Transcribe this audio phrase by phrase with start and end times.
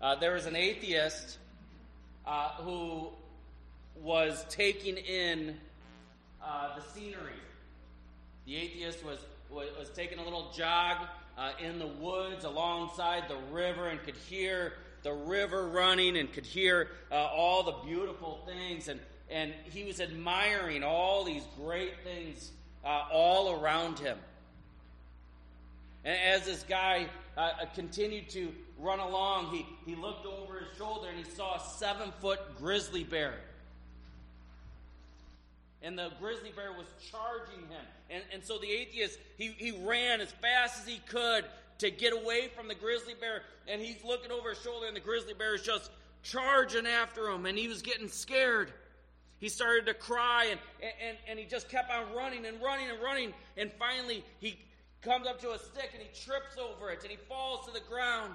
[0.00, 1.38] Uh, there was an atheist
[2.24, 3.08] uh, who
[4.00, 5.56] was taking in
[6.40, 7.32] uh, the scenery.
[8.46, 9.18] The atheist was,
[9.50, 10.98] was, was taking a little jog
[11.36, 16.46] uh, in the woods alongside the river and could hear the river running and could
[16.46, 18.86] hear uh, all the beautiful things.
[18.86, 22.52] And, and he was admiring all these great things
[22.84, 24.16] uh, all around him.
[26.04, 27.08] And as this guy
[27.74, 32.12] continued to run along, he, he looked over his shoulder and he saw a seven
[32.20, 33.34] foot grizzly bear.
[35.82, 37.86] And the grizzly bear was charging him.
[38.10, 41.44] And, and so the atheist, he, he ran as fast as he could
[41.78, 43.42] to get away from the grizzly bear.
[43.68, 45.90] And he's looking over his shoulder, and the grizzly bear is just
[46.24, 47.46] charging after him.
[47.46, 48.72] And he was getting scared.
[49.38, 53.00] He started to cry, and, and, and he just kept on running and running and
[53.00, 53.32] running.
[53.56, 54.58] And finally, he
[55.02, 57.80] comes up to a stick and he trips over it and he falls to the
[57.88, 58.34] ground.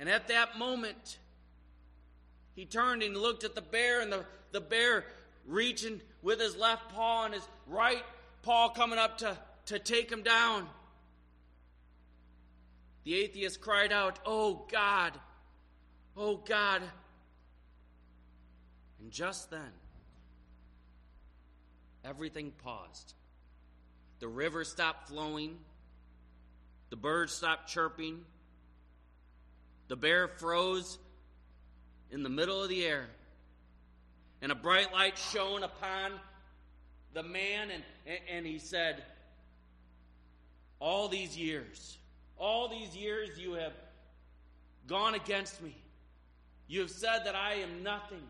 [0.00, 1.18] And at that moment,
[2.56, 5.04] he turned and looked at the bear, and the, the bear
[5.46, 8.02] reaching with his left paw and his right
[8.42, 10.66] paw coming up to, to take him down.
[13.04, 15.12] The atheist cried out, Oh God,
[16.16, 16.80] oh God.
[19.02, 19.72] And just then,
[22.06, 23.12] everything paused.
[24.18, 25.58] The river stopped flowing,
[26.88, 28.20] the birds stopped chirping,
[29.90, 30.98] the bear froze
[32.12, 33.06] in the middle of the air,
[34.40, 36.12] and a bright light shone upon
[37.12, 37.82] the man, and,
[38.32, 39.02] and he said,
[40.78, 41.98] All these years,
[42.38, 43.72] all these years you have
[44.86, 45.76] gone against me.
[46.68, 48.22] You have said that I am nothing.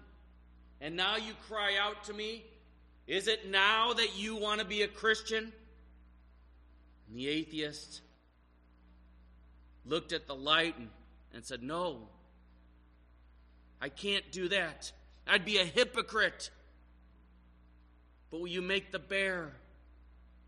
[0.81, 2.42] And now you cry out to me.
[3.06, 5.53] Is it now that you want to be a Christian?
[7.06, 8.00] And the atheist
[9.84, 10.88] looked at the light and,
[11.34, 12.08] and said, No,
[13.80, 14.92] I can't do that.
[15.26, 16.50] I'd be a hypocrite.
[18.30, 19.52] But will you make the bear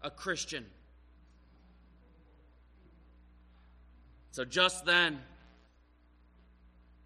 [0.03, 0.67] a Christian?
[4.31, 5.19] So just then,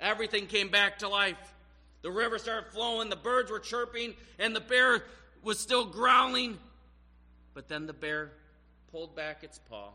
[0.01, 1.55] everything came back to life.
[2.03, 5.03] The river started flowing, the birds were chirping, and the bear
[5.43, 6.59] was still growling.
[7.53, 8.33] But then the bear
[8.93, 9.91] pulled back its paw,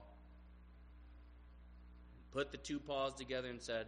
[2.33, 3.85] put the two paws together, and said,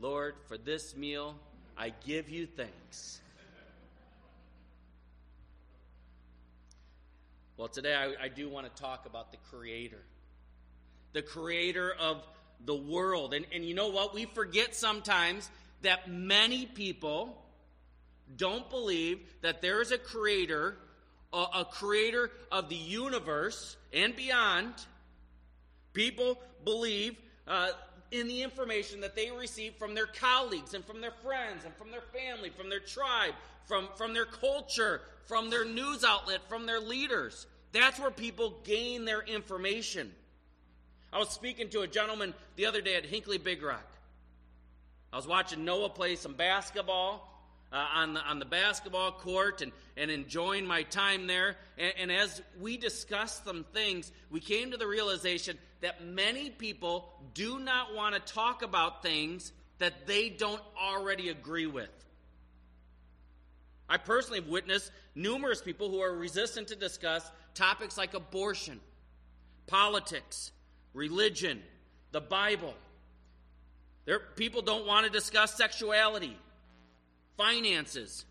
[0.00, 1.36] Lord, for this meal
[1.76, 3.20] I give you thanks.
[7.56, 10.02] Well, today I, I do want to talk about the Creator,
[11.12, 12.22] the Creator of
[12.64, 13.34] the world.
[13.34, 14.14] And, and you know what?
[14.14, 15.48] We forget sometimes
[15.82, 17.40] that many people
[18.36, 20.76] don't believe that there is a Creator,
[21.32, 24.72] a, a Creator of the universe and beyond.
[25.92, 27.16] People believe
[27.48, 27.68] uh,
[28.10, 31.90] in the information that they receive from their colleagues and from their friends and from
[31.90, 36.80] their family, from their tribe, from, from their culture, from their news outlet, from their
[36.80, 37.46] leaders.
[37.72, 40.12] That's where people gain their information.
[41.12, 43.86] I was speaking to a gentleman the other day at Hinckley Big Rock.
[45.12, 47.31] I was watching Noah play some basketball
[47.72, 51.56] uh, on, the, on the basketball court and, and enjoying my time there.
[51.78, 57.08] And, and as we discussed some things, we came to the realization that many people
[57.34, 61.90] do not want to talk about things that they don't already agree with.
[63.88, 68.80] I personally have witnessed numerous people who are resistant to discuss topics like abortion,
[69.66, 70.52] politics,
[70.94, 71.62] religion,
[72.12, 72.74] the Bible.
[74.04, 76.36] There, people don't want to discuss sexuality,
[77.36, 78.24] finances,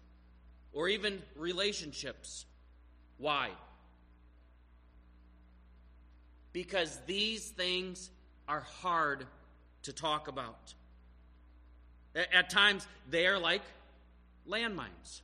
[0.73, 2.45] or even relationships.
[3.17, 3.49] Why?
[6.53, 8.09] Because these things
[8.47, 9.25] are hard
[9.83, 10.73] to talk about.
[12.15, 13.61] At times, they are like
[14.49, 15.21] landmines.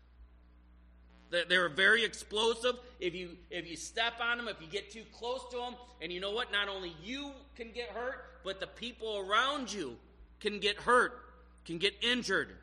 [1.29, 2.77] They're very explosive.
[3.01, 6.11] If you if you step on them, if you get too close to them, and
[6.11, 6.53] you know what?
[6.53, 9.97] Not only you can get hurt, but the people around you
[10.39, 11.19] can get hurt,
[11.65, 12.55] can get injured.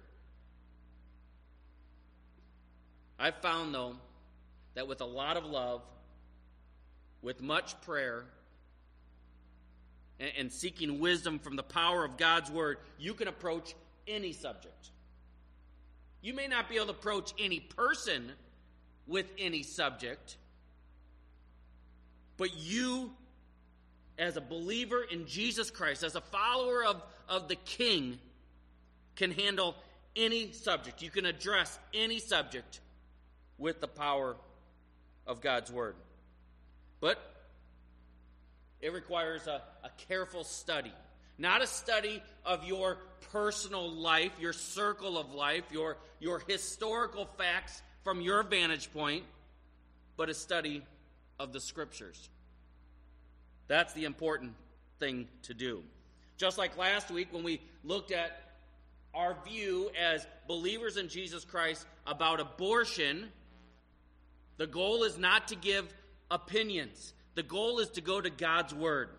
[3.18, 3.96] I've found, though,
[4.74, 5.82] that with a lot of love,
[7.22, 8.24] with much prayer,
[10.20, 13.74] and, and seeking wisdom from the power of God's Word, you can approach
[14.06, 14.90] any subject.
[16.22, 18.32] You may not be able to approach any person
[19.06, 20.36] with any subject,
[22.36, 23.12] but you,
[24.18, 28.18] as a believer in Jesus Christ, as a follower of, of the King,
[29.16, 29.76] can handle
[30.16, 31.02] any subject.
[31.02, 32.80] You can address any subject
[33.58, 34.36] with the power
[35.26, 35.96] of God's Word.
[37.00, 37.18] But
[38.80, 40.92] it requires a, a careful study.
[41.38, 42.98] Not a study of your
[43.32, 49.24] personal life, your circle of life, your, your historical facts from your vantage point,
[50.16, 50.82] but a study
[51.40, 52.28] of the scriptures.
[53.66, 54.52] That's the important
[55.00, 55.82] thing to do.
[56.36, 58.40] Just like last week when we looked at
[59.14, 63.30] our view as believers in Jesus Christ about abortion,
[64.56, 65.92] the goal is not to give
[66.30, 67.12] opinions.
[67.34, 69.10] The goal is to go to God's Word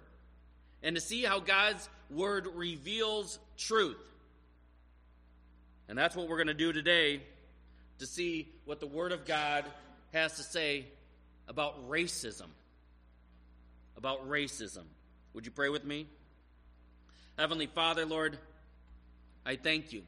[0.81, 3.97] and to see how God's Word reveals truth.
[5.87, 7.21] And that's what we're going to do today
[7.99, 9.65] to see what the Word of God
[10.13, 10.85] has to say
[11.47, 12.47] about racism.
[13.97, 14.83] About racism.
[15.33, 16.07] Would you pray with me?
[17.37, 18.37] Heavenly Father, Lord,
[19.45, 20.03] I thank you.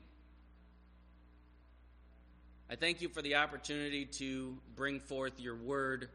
[2.69, 6.09] I thank you for the opportunity to bring forth your word,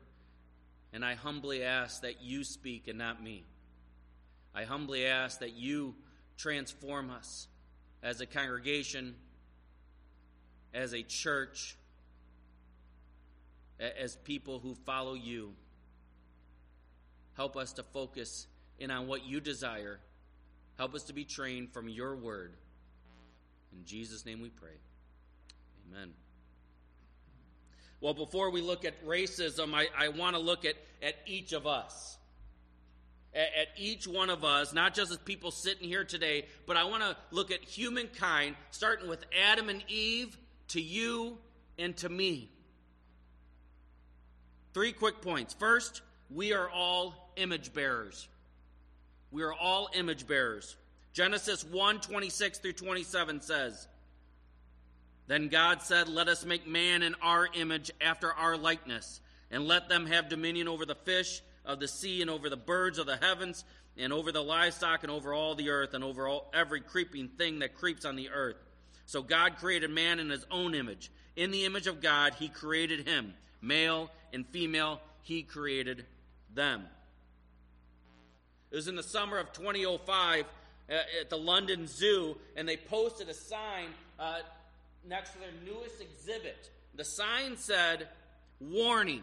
[0.92, 3.44] and I humbly ask that you speak and not me.
[4.54, 5.94] I humbly ask that you
[6.36, 7.48] transform us
[8.02, 9.14] as a congregation,
[10.74, 11.74] as a church,
[13.80, 15.54] as people who follow you.
[17.34, 18.46] Help us to focus
[18.78, 20.00] in on what you desire.
[20.76, 22.52] Help us to be trained from your word.
[23.72, 24.76] In Jesus' name we pray.
[25.88, 26.12] Amen.
[28.02, 31.68] Well, before we look at racism, I, I want to look at, at each of
[31.68, 32.18] us.
[33.32, 36.82] At, at each one of us, not just as people sitting here today, but I
[36.82, 40.36] want to look at humankind, starting with Adam and Eve,
[40.68, 41.38] to you
[41.78, 42.50] and to me.
[44.74, 45.54] Three quick points.
[45.54, 48.26] First, we are all image bearers.
[49.30, 50.76] We are all image bearers.
[51.12, 53.86] Genesis 1 26 through 27 says,
[55.26, 59.20] Then God said, Let us make man in our image after our likeness,
[59.50, 62.98] and let them have dominion over the fish of the sea, and over the birds
[62.98, 63.64] of the heavens,
[63.96, 67.60] and over the livestock, and over all the earth, and over all, every creeping thing
[67.60, 68.56] that creeps on the earth.
[69.06, 71.10] So God created man in his own image.
[71.36, 73.34] In the image of God, he created him.
[73.60, 76.04] Male and female, he created
[76.54, 76.84] them.
[78.70, 80.44] It was in the summer of 2005
[80.90, 84.40] uh, at the London Zoo, and they posted a sign uh,
[85.08, 86.70] next to their newest exhibit.
[86.94, 88.08] The sign said,
[88.60, 89.22] Warning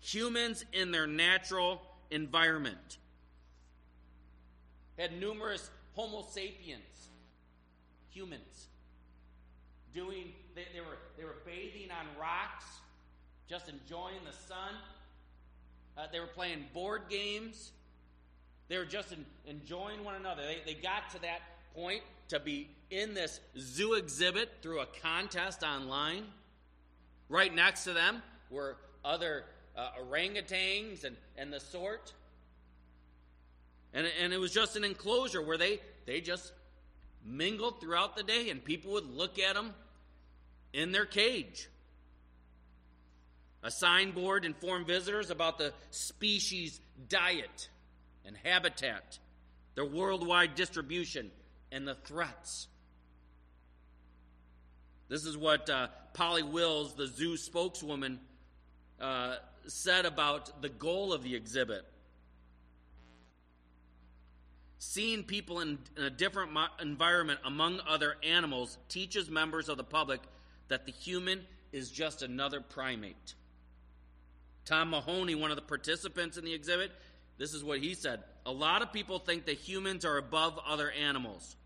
[0.00, 1.80] humans in their natural
[2.10, 2.98] environment.
[4.98, 7.08] Had numerous Homo sapiens,
[8.10, 8.68] humans,
[9.94, 12.64] doing, they, they, were, they were bathing on rocks,
[13.48, 14.74] just enjoying the sun.
[15.96, 17.72] Uh, they were playing board games.
[18.68, 20.42] They were just in, enjoying one another.
[20.42, 21.40] They, they got to that
[21.74, 22.02] point
[22.34, 26.24] to be in this zoo exhibit through a contest online.
[27.28, 29.44] Right next to them were other
[29.76, 32.12] uh, orangutans and, and the sort.
[33.92, 36.52] And, and it was just an enclosure where they, they just
[37.24, 39.72] mingled throughout the day, and people would look at them
[40.72, 41.68] in their cage.
[43.62, 47.68] A signboard informed visitors about the species diet
[48.26, 49.18] and habitat,
[49.74, 51.30] their worldwide distribution,
[51.74, 52.68] and the threats.
[55.08, 58.20] This is what uh, Polly Wills, the zoo spokeswoman,
[59.00, 59.36] uh,
[59.66, 61.84] said about the goal of the exhibit.
[64.78, 69.84] Seeing people in, in a different mo- environment among other animals teaches members of the
[69.84, 70.20] public
[70.68, 71.40] that the human
[71.72, 73.34] is just another primate.
[74.64, 76.92] Tom Mahoney, one of the participants in the exhibit,
[77.36, 78.22] this is what he said.
[78.46, 81.56] A lot of people think that humans are above other animals.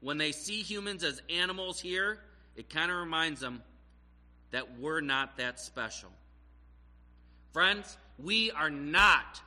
[0.00, 2.18] When they see humans as animals here,
[2.56, 3.62] it kind of reminds them
[4.50, 6.10] that we're not that special.
[7.52, 9.40] Friends, we are not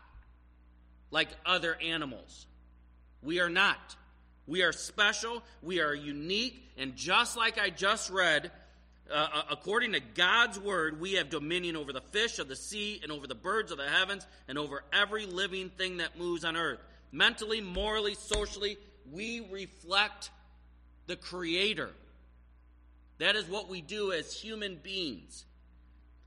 [1.10, 2.48] like other animals.
[3.22, 3.96] We are not.
[4.48, 8.52] We are special, we are unique, and just like I just read,
[9.10, 13.00] uh, uh, according to God's word, we have dominion over the fish of the sea
[13.04, 16.58] and over the birds of the heavens and over every living thing that moves on
[16.58, 16.80] earth.
[17.12, 18.78] Mentally, morally, socially,
[19.12, 20.32] we reflect
[21.08, 21.90] the Creator.
[23.20, 25.46] That is what we do as human beings.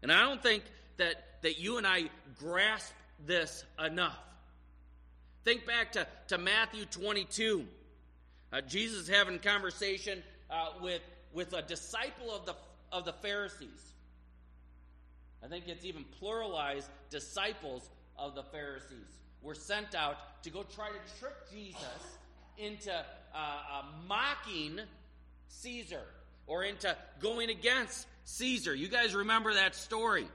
[0.02, 0.62] And I don't think
[0.98, 2.04] that, that you and I
[2.38, 2.92] grasp
[3.26, 4.18] this enough.
[5.44, 7.66] Think back to, to Matthew 22.
[8.52, 11.02] Uh, Jesus having conversation uh, with,
[11.32, 12.54] with a disciple of the
[12.94, 13.92] of the Pharisees.
[15.44, 20.88] I think it's even pluralized disciples of the Pharisees were sent out to go try
[20.88, 22.18] to trick Jesus
[22.58, 24.80] into uh, uh, mocking
[25.48, 26.02] Caesar
[26.46, 28.74] or into going against Caesar.
[28.74, 30.28] You guys remember that story.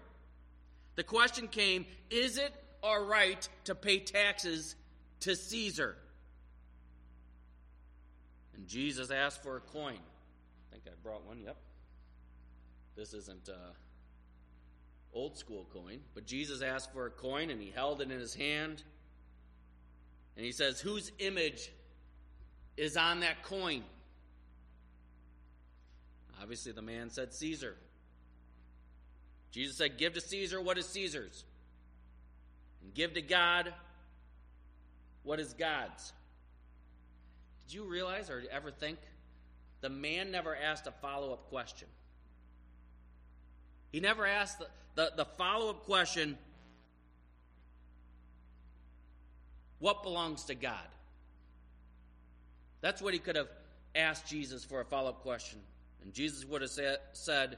[0.96, 4.76] The question came Is it all right to pay taxes
[5.22, 5.96] to Caesar?
[8.56, 9.98] And Jesus asked for a coin.
[9.98, 11.56] I think I brought one, yep.
[12.96, 13.54] This isn't uh,
[15.14, 18.36] old school coin, but Jesus asked for a coin and he held it in his
[18.36, 18.84] hand.
[20.36, 21.72] And he says, Whose image
[22.80, 23.84] is on that coin?
[26.42, 27.76] Obviously, the man said Caesar.
[29.52, 31.44] Jesus said, Give to Caesar what is Caesar's,
[32.82, 33.74] and give to God
[35.24, 36.14] what is God's.
[37.68, 38.98] Did you realize or ever think
[39.82, 41.90] the man never asked a follow up question?
[43.92, 46.38] He never asked the, the, the follow up question
[49.80, 50.88] what belongs to God?
[52.82, 53.50] That's what he could have
[53.96, 55.60] asked Jesus for a follow up question.
[56.04, 56.72] And Jesus would have
[57.14, 57.58] said,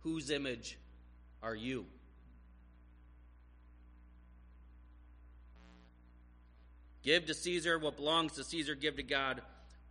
[0.00, 0.78] Whose image
[1.42, 1.86] are you?
[7.02, 9.42] Give to Caesar what belongs to Caesar, give to God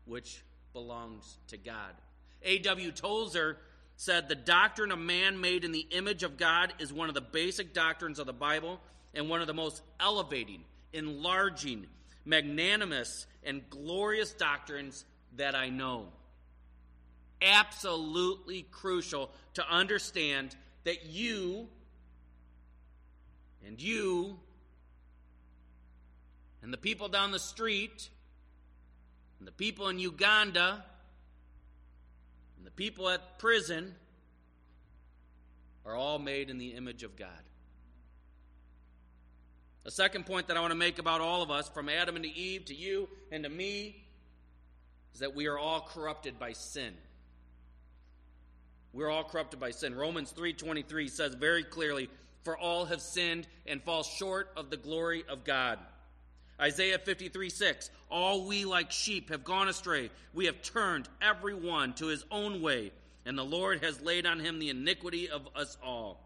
[0.05, 0.43] which
[0.73, 1.93] belongs to God.
[2.43, 2.91] A.W.
[2.91, 3.57] Tozer
[3.97, 7.21] said the doctrine of man made in the image of God is one of the
[7.21, 8.79] basic doctrines of the Bible
[9.13, 11.85] and one of the most elevating, enlarging,
[12.25, 15.05] magnanimous, and glorious doctrines
[15.37, 16.07] that I know.
[17.41, 21.67] Absolutely crucial to understand that you
[23.65, 24.37] and you
[26.61, 28.09] and the people down the street
[29.39, 30.83] and the people in Uganda
[32.57, 33.95] and the people at prison
[35.83, 37.29] are all made in the image of God.
[39.83, 42.25] The second point that I want to make about all of us, from Adam and
[42.25, 44.03] Eve to you and to me,
[45.13, 46.93] is that we are all corrupted by sin.
[48.93, 49.95] We're all corrupted by sin.
[49.95, 52.09] Romans 3:23 says very clearly,
[52.43, 55.79] "For all have sinned and fall short of the glory of God."
[56.59, 57.89] Isaiah 53 6.
[58.11, 60.11] All we like sheep have gone astray.
[60.33, 62.91] We have turned every one to his own way,
[63.25, 66.21] and the Lord has laid on him the iniquity of us all.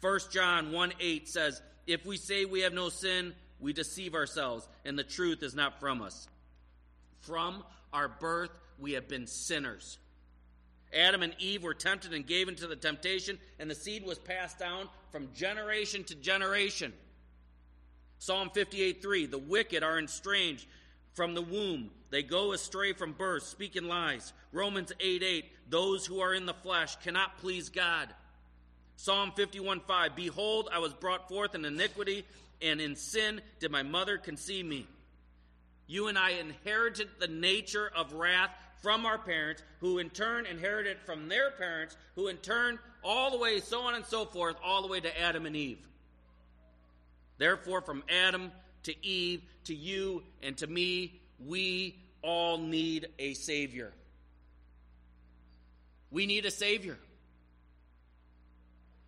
[0.00, 4.68] 1 John 1 8 says, If we say we have no sin, we deceive ourselves,
[4.84, 6.28] and the truth is not from us.
[7.20, 9.98] From our birth, we have been sinners.
[10.92, 14.58] Adam and Eve were tempted and gave into the temptation, and the seed was passed
[14.58, 16.92] down from generation to generation.
[18.18, 20.66] Psalm 58 3 The wicked are estranged
[21.12, 21.90] from the womb.
[22.10, 24.32] They go astray from birth, speaking lies.
[24.52, 28.08] Romans 8 8 Those who are in the flesh cannot please God.
[28.96, 32.24] Psalm 51 5 Behold, I was brought forth in iniquity,
[32.62, 34.86] and in sin did my mother conceive me.
[35.86, 38.50] You and I inherited the nature of wrath
[38.82, 43.38] from our parents, who in turn inherited from their parents, who in turn, all the
[43.38, 45.78] way, so on and so forth, all the way to Adam and Eve.
[47.38, 48.52] Therefore, from Adam
[48.84, 53.92] to Eve to you and to me, we all need a Savior.
[56.10, 56.98] We need a Savior.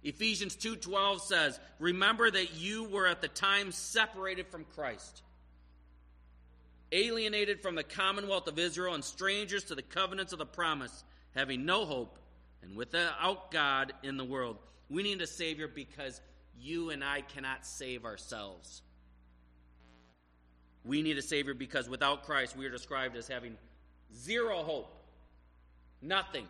[0.06, 5.22] Ephesians 2:12 says, "Remember that you were at the time separated from Christ,
[6.92, 11.64] alienated from the commonwealth of Israel and strangers to the covenants of the promise, having
[11.64, 12.18] no hope
[12.62, 14.58] and without God in the world."
[14.88, 16.20] We need a savior because
[16.56, 18.82] you and I cannot save ourselves.
[20.84, 23.58] We need a Savior because without Christ, we are described as having
[24.14, 25.04] zero hope,
[26.00, 26.48] nothing,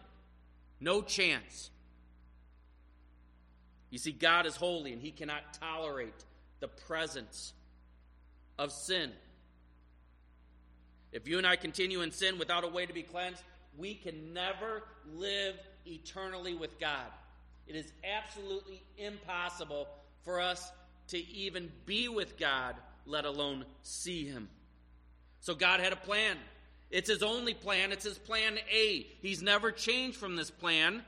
[0.79, 1.71] no chance.
[3.91, 6.25] You see, God is holy and He cannot tolerate
[6.61, 7.53] the presence
[8.59, 9.11] of sin.
[11.13, 13.43] If you and I continue in sin without a way to be cleansed,
[13.79, 14.83] we can never
[15.15, 17.07] live eternally with God.
[17.67, 19.89] It is absolutely impossible
[20.25, 20.71] for us
[21.09, 22.75] to even be with God,
[23.07, 24.49] let alone see Him.
[25.41, 26.37] So God had a plan.
[26.91, 29.07] It's His only plan, it's His plan A.
[29.21, 31.03] He's never changed from this plan.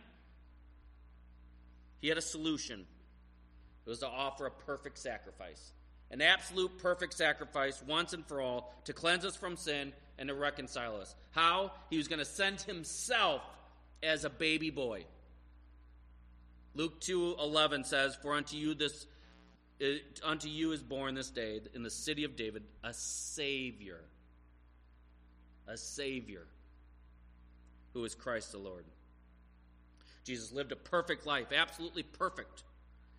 [2.01, 2.87] He had a solution.
[3.87, 5.73] It was to offer a perfect sacrifice,
[6.11, 10.35] an absolute perfect sacrifice once and for all to cleanse us from sin and to
[10.35, 11.15] reconcile us.
[11.31, 11.73] How?
[11.91, 13.43] He was going to send Himself
[14.03, 15.07] as a baby boy.
[16.75, 19.07] Luke 2:11 says, "For unto you this
[19.81, 24.05] it, unto you is born this day in the city of David a savior.
[25.67, 26.47] A savior
[27.93, 28.85] who is Christ the Lord."
[30.29, 32.63] Jesus lived a perfect life, absolutely perfect.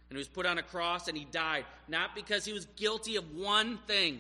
[0.10, 3.16] And he was put on a cross and he died, not because he was guilty
[3.16, 4.20] of one thing,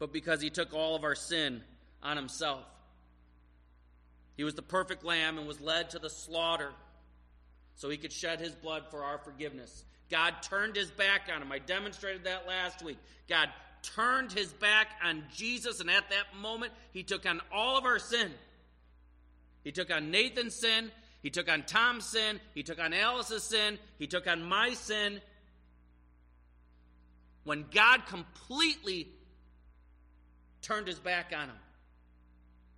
[0.00, 1.62] but because he took all of our sin
[2.02, 2.64] on himself.
[4.36, 6.72] He was the perfect lamb and was led to the slaughter
[7.76, 9.84] so he could shed his blood for our forgiveness.
[10.10, 11.52] God turned his back on him.
[11.52, 12.98] I demonstrated that last week.
[13.28, 13.48] God
[13.82, 17.98] turned his back on Jesus, and at that moment, he took on all of our
[17.98, 18.32] sin.
[19.64, 20.90] He took on Nathan's sin,
[21.26, 25.20] he took on Tom's sin, he took on Alice's sin, he took on my sin.
[27.42, 29.08] When God completely
[30.62, 31.56] turned his back on him,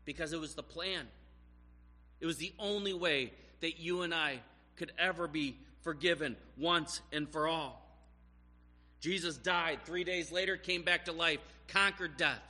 [0.07, 1.05] because it was the plan.
[2.23, 4.41] It was the only way that you and I
[4.77, 7.87] could ever be forgiven once and for all.
[9.03, 9.81] Jesus died.
[9.85, 12.41] Three days later, came back to life, conquered death.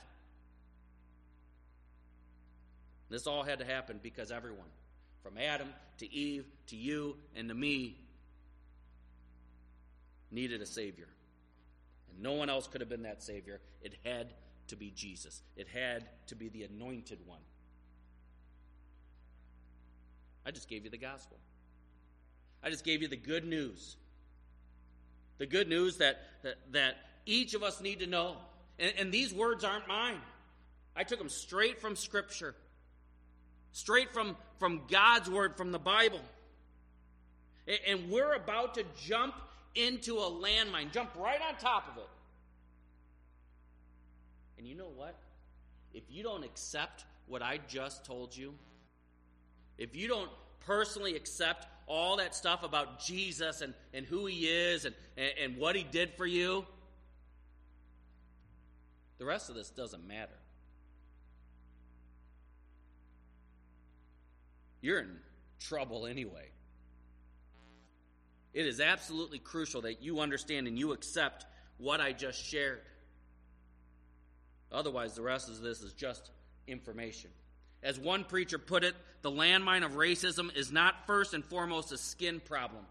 [3.09, 4.69] This all had to happen because everyone,
[5.23, 7.97] from Adam to Eve to you and to me,
[10.31, 11.07] needed a Savior.
[12.11, 13.59] And no one else could have been that Savior.
[13.81, 14.33] It had
[14.67, 17.39] to be Jesus, it had to be the anointed one.
[20.45, 21.37] I just gave you the gospel.
[22.63, 23.97] I just gave you the good news.
[25.37, 26.95] The good news that, that, that
[27.25, 28.35] each of us need to know.
[28.77, 30.19] And, and these words aren't mine.
[30.95, 32.55] I took them straight from Scripture,
[33.71, 36.21] straight from, from God's Word, from the Bible.
[37.87, 39.35] And, we're about to jump
[39.75, 42.09] into a landmine, jump right on top of it.
[44.57, 45.15] And you know what?
[45.93, 48.55] If you don't accept what I just told you,
[49.77, 54.85] if you don't personally accept all that stuff about Jesus and, and who he is
[54.85, 56.65] and, and, and what he did for you,
[59.19, 60.38] the rest of this doesn't matter.
[64.81, 65.17] You're in
[65.59, 66.49] trouble anyway.
[68.53, 71.45] It is absolutely crucial that you understand and you accept
[71.77, 72.81] what I just shared.
[74.71, 76.31] Otherwise, the rest of this is just
[76.67, 77.29] information.
[77.81, 81.97] As one preacher put it, the landmine of racism is not first and foremost a
[81.97, 82.83] skin problem,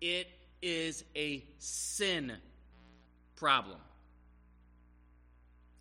[0.00, 0.28] it
[0.62, 2.32] is a sin
[3.36, 3.78] problem.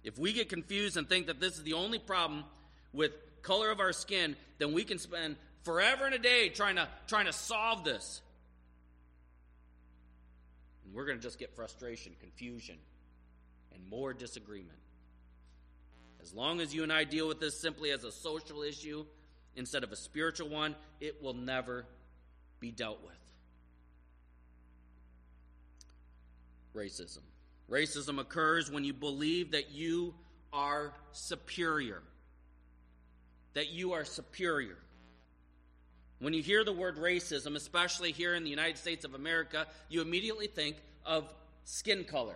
[0.04, 2.46] If we get confused and think that this is the only problem
[2.94, 6.88] with color of our skin, then we can spend forever and a day trying to
[7.08, 8.22] trying to solve this.
[10.86, 12.78] And we're going to just get frustration, confusion,
[13.74, 14.80] and more disagreement.
[16.22, 19.06] As long as you and I deal with this simply as a social issue
[19.56, 21.86] instead of a spiritual one, it will never
[22.60, 23.14] be dealt with.
[26.76, 27.20] Racism.
[27.70, 30.14] Racism occurs when you believe that you
[30.54, 32.02] are superior.
[33.58, 34.78] That you are superior.
[36.20, 40.04] When you hear the word racism, especially here in the United States of America, you
[40.04, 42.36] immediately think of skin color.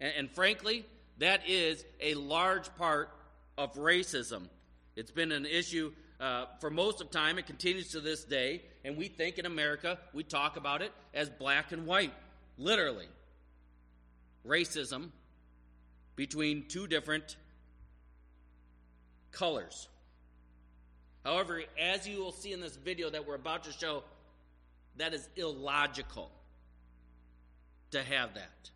[0.00, 0.84] And, and frankly,
[1.18, 3.10] that is a large part
[3.56, 4.48] of racism.
[4.96, 7.38] It's been an issue uh, for most of time.
[7.38, 8.62] It continues to this day.
[8.84, 12.12] And we think in America, we talk about it as black and white,
[12.56, 13.06] literally.
[14.44, 15.10] Racism
[16.16, 17.36] between two different
[19.30, 19.86] colors.
[21.28, 24.02] However, as you will see in this video that we're about to show,
[24.96, 26.30] that is illogical
[27.90, 28.70] to have that.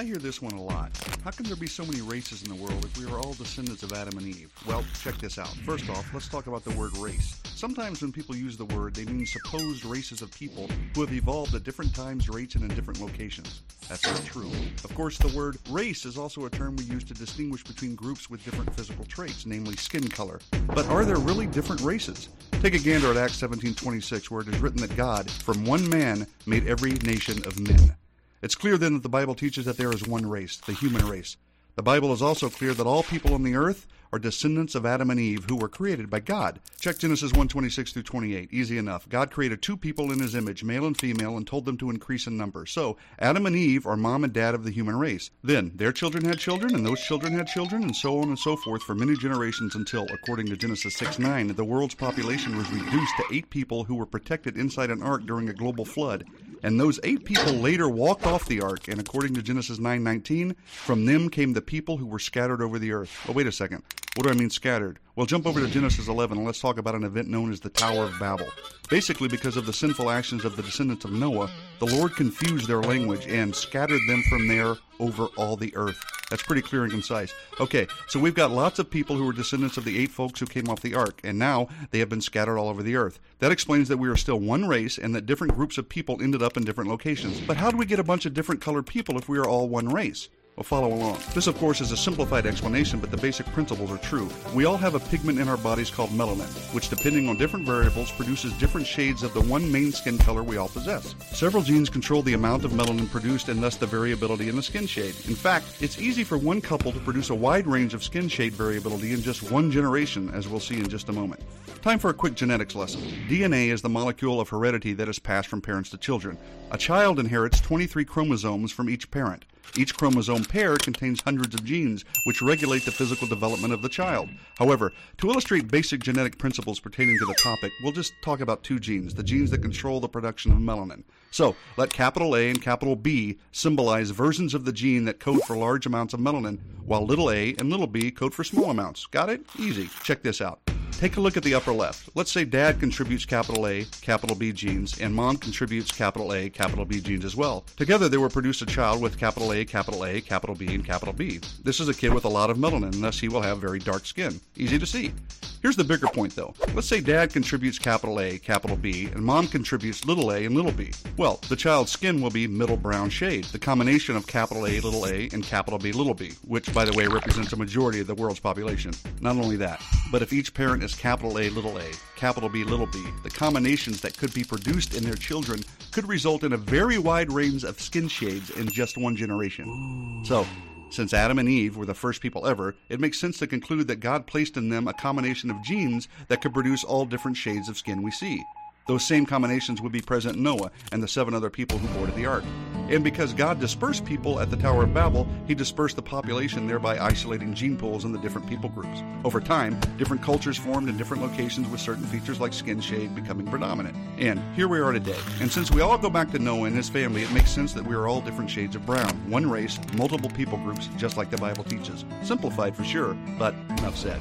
[0.00, 0.90] I hear this one a lot.
[1.22, 3.84] How can there be so many races in the world if we are all descendants
[3.84, 4.52] of Adam and Eve?
[4.66, 5.54] Well, check this out.
[5.64, 7.40] First off, let's talk about the word race.
[7.58, 11.56] Sometimes when people use the word, they mean supposed races of people who have evolved
[11.56, 13.62] at different times, rates, and in different locations.
[13.88, 14.52] That's not true.
[14.84, 18.30] Of course, the word race is also a term we use to distinguish between groups
[18.30, 20.38] with different physical traits, namely skin color.
[20.68, 22.28] But are there really different races?
[22.62, 26.28] Take a gander at Acts 17:26 where it is written that God, from one man,
[26.46, 27.96] made every nation of men.
[28.40, 31.36] It's clear then that the Bible teaches that there is one race, the human race.
[31.74, 35.10] The Bible is also clear that all people on the earth are descendants of Adam
[35.10, 36.60] and Eve who were created by God.
[36.80, 38.48] Check Genesis 1:26 through 28.
[38.52, 39.08] Easy enough.
[39.08, 42.26] God created two people in his image, male and female, and told them to increase
[42.26, 42.66] in number.
[42.66, 45.30] So, Adam and Eve are mom and dad of the human race.
[45.42, 48.56] Then, their children had children, and those children had children, and so on and so
[48.56, 53.24] forth for many generations until, according to Genesis 6:9, the world's population was reduced to
[53.30, 56.24] 8 people who were protected inside an ark during a global flood.
[56.62, 61.04] And those 8 people later walked off the ark, and according to Genesis 9:19, from
[61.04, 63.10] them came the people who were scattered over the earth.
[63.28, 63.82] Oh, wait a second.
[64.18, 64.98] What do I mean scattered?
[65.14, 67.68] Well, jump over to Genesis 11 and let's talk about an event known as the
[67.68, 68.48] Tower of Babel.
[68.90, 72.80] Basically, because of the sinful actions of the descendants of Noah, the Lord confused their
[72.80, 76.02] language and scattered them from there over all the earth.
[76.30, 77.32] That's pretty clear and concise.
[77.60, 80.46] Okay, so we've got lots of people who are descendants of the eight folks who
[80.46, 83.20] came off the ark, and now they have been scattered all over the earth.
[83.38, 86.42] That explains that we are still one race and that different groups of people ended
[86.42, 87.40] up in different locations.
[87.40, 89.68] But how do we get a bunch of different colored people if we are all
[89.68, 90.28] one race?
[90.58, 91.20] Well, follow along.
[91.34, 94.28] This, of course, is a simplified explanation, but the basic principles are true.
[94.52, 98.10] We all have a pigment in our bodies called melanin, which, depending on different variables,
[98.10, 101.14] produces different shades of the one main skin color we all possess.
[101.30, 104.88] Several genes control the amount of melanin produced and thus the variability in the skin
[104.88, 105.14] shade.
[105.28, 108.54] In fact, it's easy for one couple to produce a wide range of skin shade
[108.54, 111.40] variability in just one generation, as we'll see in just a moment.
[111.82, 113.02] Time for a quick genetics lesson.
[113.28, 116.36] DNA is the molecule of heredity that is passed from parents to children.
[116.72, 119.44] A child inherits 23 chromosomes from each parent.
[119.76, 124.28] Each chromosome pair contains hundreds of genes, which regulate the physical development of the child.
[124.56, 128.78] However, to illustrate basic genetic principles pertaining to the topic, we'll just talk about two
[128.78, 131.04] genes, the genes that control the production of melanin.
[131.30, 135.56] So, let capital A and capital B symbolize versions of the gene that code for
[135.56, 139.06] large amounts of melanin, while little a and little b code for small amounts.
[139.06, 139.42] Got it?
[139.58, 139.90] Easy.
[140.02, 140.67] Check this out.
[140.98, 142.10] Take a look at the upper left.
[142.16, 146.84] Let's say dad contributes capital A, capital B genes, and mom contributes capital A, capital
[146.84, 147.64] B genes as well.
[147.76, 151.14] Together, they will produce a child with capital A, capital A, capital B, and capital
[151.14, 151.38] B.
[151.62, 153.78] This is a kid with a lot of melanin, and thus he will have very
[153.78, 154.40] dark skin.
[154.56, 155.12] Easy to see.
[155.60, 156.54] Here's the bigger point though.
[156.74, 160.70] Let's say dad contributes capital A, capital B, and mom contributes little a and little
[160.70, 160.92] b.
[161.16, 165.04] Well, the child's skin will be middle brown shade, the combination of capital A, little
[165.06, 168.14] a, and capital B, little b, which, by the way, represents a majority of the
[168.14, 168.92] world's population.
[169.20, 169.82] Not only that,
[170.12, 174.00] but if each parent is capital A, little a, capital B, little b, the combinations
[174.00, 177.80] that could be produced in their children could result in a very wide range of
[177.80, 180.22] skin shades in just one generation.
[180.24, 180.46] So,
[180.90, 184.00] since Adam and Eve were the first people ever, it makes sense to conclude that
[184.00, 187.76] God placed in them a combination of genes that could produce all different shades of
[187.76, 188.42] skin we see.
[188.88, 192.16] Those same combinations would be present in Noah and the seven other people who boarded
[192.16, 192.42] the ark.
[192.88, 196.98] And because God dispersed people at the Tower of Babel, he dispersed the population, thereby
[196.98, 199.02] isolating gene pools in the different people groups.
[199.24, 203.46] Over time, different cultures formed in different locations with certain features like skin shade becoming
[203.46, 203.94] predominant.
[204.16, 205.18] And here we are today.
[205.42, 207.84] And since we all go back to Noah and his family, it makes sense that
[207.84, 209.10] we are all different shades of brown.
[209.30, 212.06] One race, multiple people groups, just like the Bible teaches.
[212.22, 214.18] Simplified for sure, but enough said.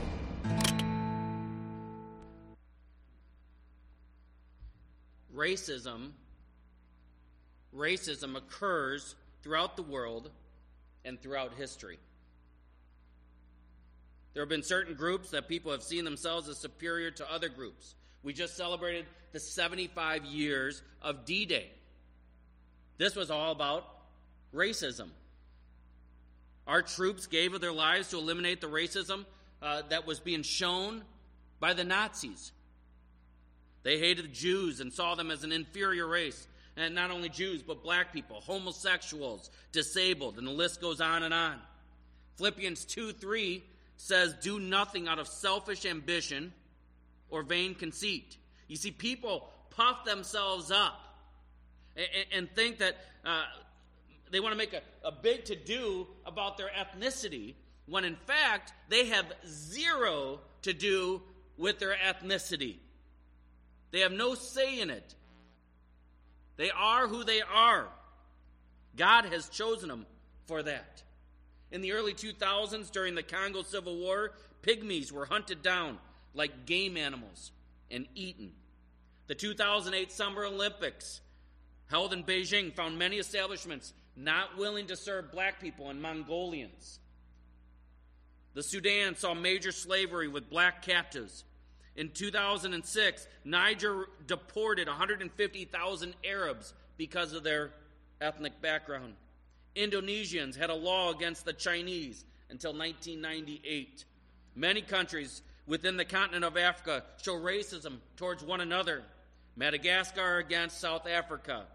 [5.38, 6.12] Racism
[7.76, 10.30] racism occurs throughout the world
[11.06, 12.00] and throughout history.
[14.34, 17.96] There have been certain groups that people have seen themselves as superior to other groups.
[18.24, 21.72] We just celebrated the 75 years of D Day.
[22.98, 23.86] This was all about
[24.54, 25.10] racism.
[26.68, 29.26] Our troops gave of their lives to eliminate the racism
[29.62, 31.04] uh, that was being shown
[31.60, 32.52] by the Nazis.
[33.88, 36.46] They hated Jews and saw them as an inferior race.
[36.76, 41.34] And not only Jews, but black people, homosexuals, disabled, and the list goes on and
[41.34, 41.56] on.
[42.36, 43.64] Philippians 2 3
[43.96, 46.52] says, Do nothing out of selfish ambition
[47.30, 48.36] or vain conceit.
[48.68, 51.00] You see, people puff themselves up
[51.96, 53.44] and, and think that uh,
[54.32, 57.54] they want to make a, a big to do about their ethnicity,
[57.86, 61.22] when in fact, they have zero to do
[61.58, 62.80] with their ethnicity.
[63.92, 65.16] They have no say in it.
[66.58, 67.88] They are who they are.
[68.96, 70.06] God has chosen them
[70.48, 71.04] for that.
[71.72, 74.32] In the early 2000s, during the Congo Civil War,
[74.64, 76.00] pygmies were hunted down
[76.34, 77.52] like game animals
[77.92, 78.52] and eaten.
[79.28, 81.22] The 2008 Summer Olympics,
[81.90, 87.00] held in Beijing, found many establishments not willing to serve black people and Mongolians.
[88.54, 91.44] The Sudan saw major slavery with black captives
[91.98, 97.72] in 2006, Niger deported 150,000 Arabs because of their
[98.22, 99.16] ethnic background.
[99.76, 104.06] Indonesians had a law against the Chinese until 1998.
[104.56, 109.04] Many countries within the continent of Africa show racism towards one another.
[109.56, 111.66] Madagascar against South Africa,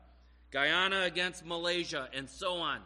[0.53, 2.79] Guyana against Malaysia, and so on.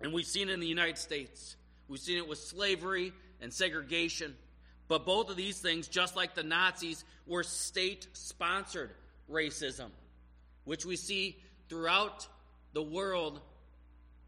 [0.00, 1.54] And we've seen it in the United States.
[1.86, 4.34] We've seen it with slavery and segregation.
[4.92, 8.90] But both of these things, just like the Nazis, were state sponsored
[9.30, 9.88] racism,
[10.64, 11.38] which we see
[11.70, 12.28] throughout
[12.74, 13.40] the world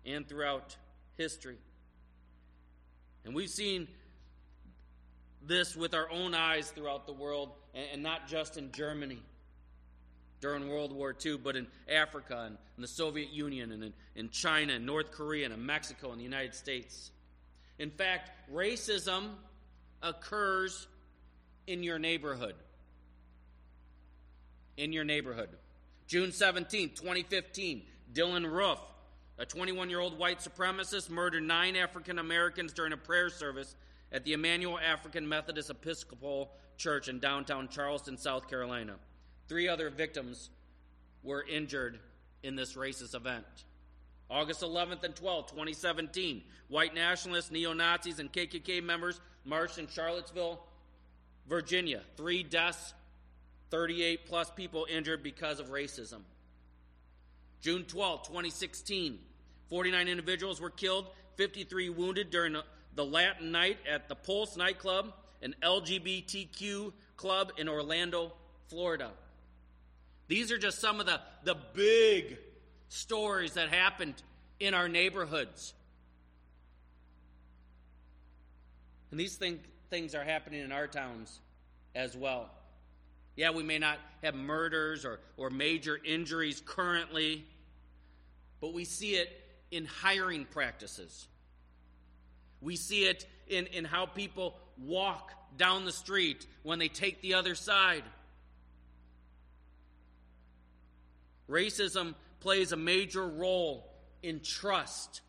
[0.06, 0.74] and throughout
[1.18, 1.58] history.
[3.26, 3.88] And we've seen
[5.46, 7.50] this with our own eyes throughout the world,
[7.92, 9.18] and not just in Germany
[10.40, 14.30] during World War II, but in Africa and in the Soviet Union and in, in
[14.30, 17.10] China and North Korea and in Mexico and the United States.
[17.78, 19.28] In fact, racism
[20.04, 20.86] occurs
[21.66, 22.54] in your neighborhood.
[24.76, 25.48] In your neighborhood.
[26.06, 28.78] June 17, 2015, Dylann Roof,
[29.38, 33.74] a 21 year old white supremacist, murdered nine African Americans during a prayer service
[34.12, 38.96] at the Emanuel African Methodist Episcopal Church in downtown Charleston, South Carolina.
[39.48, 40.50] Three other victims
[41.22, 41.98] were injured
[42.42, 43.44] in this racist event.
[44.30, 50.60] August 11th and 12th, 2017, white nationalists, neo Nazis, and KKK members marched in Charlottesville,
[51.48, 52.00] Virginia.
[52.16, 52.94] Three deaths,
[53.70, 56.20] 38 plus people injured because of racism.
[57.60, 59.18] June 12, 2016,
[59.68, 62.56] 49 individuals were killed, 53 wounded during
[62.94, 68.32] the Latin night at the Pulse nightclub, an LGBTQ club in Orlando,
[68.68, 69.10] Florida.
[70.28, 72.38] These are just some of the, the big
[72.88, 74.14] stories that happened
[74.60, 75.74] in our neighborhoods.
[79.14, 81.38] And these thing, things are happening in our towns
[81.94, 82.50] as well.
[83.36, 87.44] Yeah, we may not have murders or, or major injuries currently,
[88.60, 89.28] but we see it
[89.70, 91.28] in hiring practices.
[92.60, 97.34] We see it in, in how people walk down the street when they take the
[97.34, 98.02] other side.
[101.48, 103.88] Racism plays a major role
[104.24, 105.20] in trust.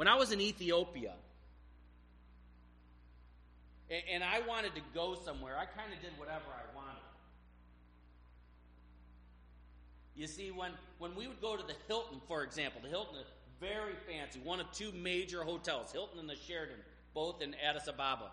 [0.00, 1.12] When I was in Ethiopia,
[4.10, 7.02] and I wanted to go somewhere, I kind of did whatever I wanted.
[10.16, 13.26] You see, when, when we would go to the Hilton, for example, the Hilton is
[13.60, 16.76] very fancy, one of two major hotels, Hilton and the Sheraton,
[17.12, 18.30] both in Addis Ababa.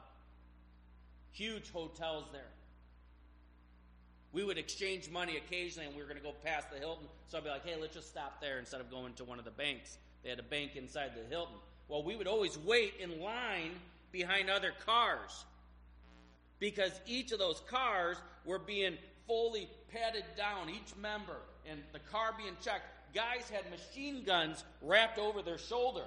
[1.33, 2.47] Huge hotels there
[4.37, 7.07] we would exchange money occasionally and we were going to go past the Hilton.
[7.27, 9.45] So I'd be like, hey, let's just stop there instead of going to one of
[9.45, 9.97] the banks.
[10.27, 11.55] They had a bank inside the Hilton.
[11.87, 13.71] Well, we would always wait in line
[14.11, 15.45] behind other cars
[16.59, 22.35] because each of those cars were being fully patted down, each member, and the car
[22.37, 22.83] being checked.
[23.15, 26.03] Guys had machine guns wrapped over their shoulder,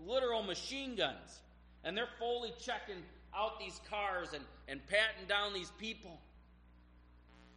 [0.00, 1.42] literal machine guns.
[1.84, 3.02] And they're fully checking
[3.36, 6.18] out these cars and, and patting down these people.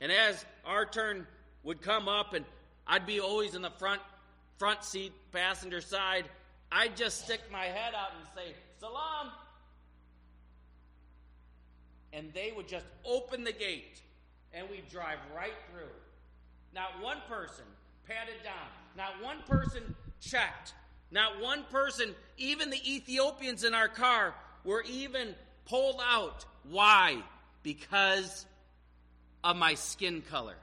[0.01, 1.25] And as our turn
[1.63, 2.43] would come up and
[2.85, 4.01] I'd be always in the front
[4.57, 6.25] front seat, passenger side,
[6.71, 9.31] I'd just stick my head out and say, Salam.
[12.13, 14.01] And they would just open the gate
[14.53, 15.91] and we'd drive right through.
[16.73, 17.65] Not one person
[18.07, 20.73] patted down, not one person checked,
[21.11, 26.45] not one person, even the Ethiopians in our car, were even pulled out.
[26.69, 27.17] Why?
[27.63, 28.45] Because
[29.43, 30.55] of my skin color.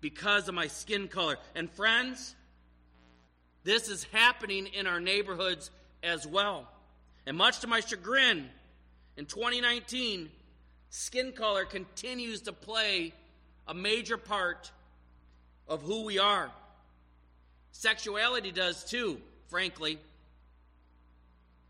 [0.00, 1.36] Because of my skin color.
[1.54, 2.34] And friends,
[3.64, 5.70] this is happening in our neighborhoods
[6.02, 6.68] as well.
[7.26, 8.48] And much to my chagrin,
[9.16, 10.30] in 2019,
[10.90, 13.12] skin color continues to play
[13.66, 14.70] a major part
[15.68, 16.50] of who we are.
[17.72, 19.98] Sexuality does too, frankly.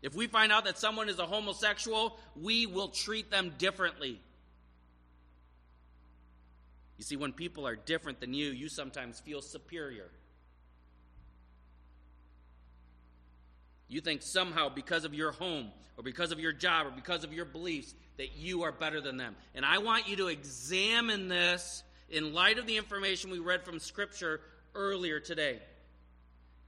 [0.01, 4.21] If we find out that someone is a homosexual, we will treat them differently.
[6.99, 10.11] You see, when people are different than you, you sometimes feel superior.
[13.87, 17.31] You think somehow because of your home, or because of your job, or because of
[17.31, 19.37] your beliefs, that you are better than them.
[19.55, 23.79] And I want you to examine this in light of the information we read from
[23.79, 24.41] Scripture
[24.75, 25.59] earlier today.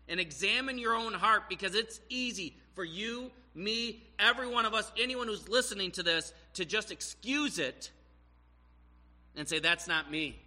[0.07, 4.89] And examine your own heart because it's easy for you, me, every one of us,
[4.97, 7.91] anyone who's listening to this, to just excuse it
[9.35, 10.39] and say, that's not me.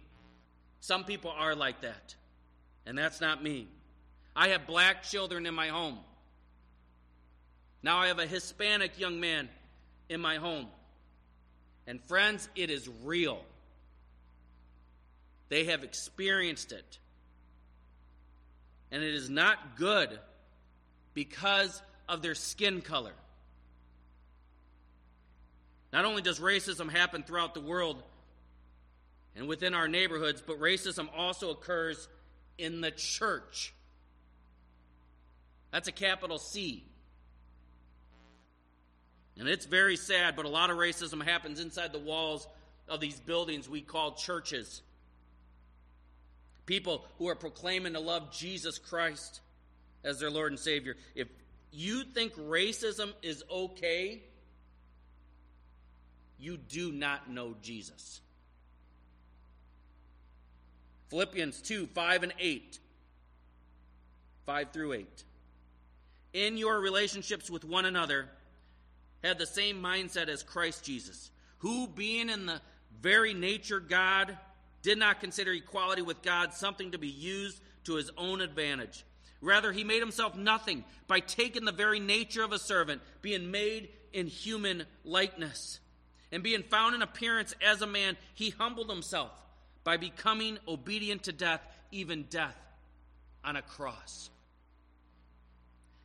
[0.79, 2.15] Some people are like that,
[2.85, 3.67] and that's not me.
[4.35, 5.97] I have black children in my home.
[7.81, 9.49] Now I have a Hispanic young man
[10.09, 10.67] in my home.
[11.87, 13.39] And friends, it is real.
[15.49, 16.99] They have experienced it.
[18.91, 20.19] And it is not good
[21.13, 23.13] because of their skin color.
[25.93, 28.01] Not only does racism happen throughout the world
[29.35, 32.07] and within our neighborhoods, but racism also occurs
[32.57, 33.73] in the church.
[35.71, 36.85] That's a capital C.
[39.37, 42.47] And it's very sad, but a lot of racism happens inside the walls
[42.87, 44.81] of these buildings we call churches.
[46.65, 49.41] People who are proclaiming to love Jesus Christ
[50.03, 50.95] as their Lord and Savior.
[51.13, 51.27] If
[51.71, 54.23] you think racism is okay,
[56.39, 58.21] you do not know Jesus.
[61.15, 62.77] Philippians 2 5 and 8.
[64.45, 65.23] 5 through 8.
[66.33, 68.27] In your relationships with one another,
[69.23, 72.59] had the same mindset as Christ Jesus, who, being in the
[72.99, 74.37] very nature God,
[74.81, 79.05] did not consider equality with God something to be used to his own advantage.
[79.39, 83.87] Rather, he made himself nothing by taking the very nature of a servant, being made
[84.11, 85.79] in human likeness.
[86.33, 89.31] And being found in appearance as a man, he humbled himself
[89.85, 92.57] by becoming obedient to death, even death
[93.45, 94.29] on a cross.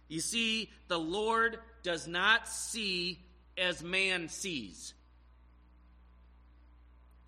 [0.07, 3.19] You see, the Lord does not see
[3.57, 4.93] as man sees.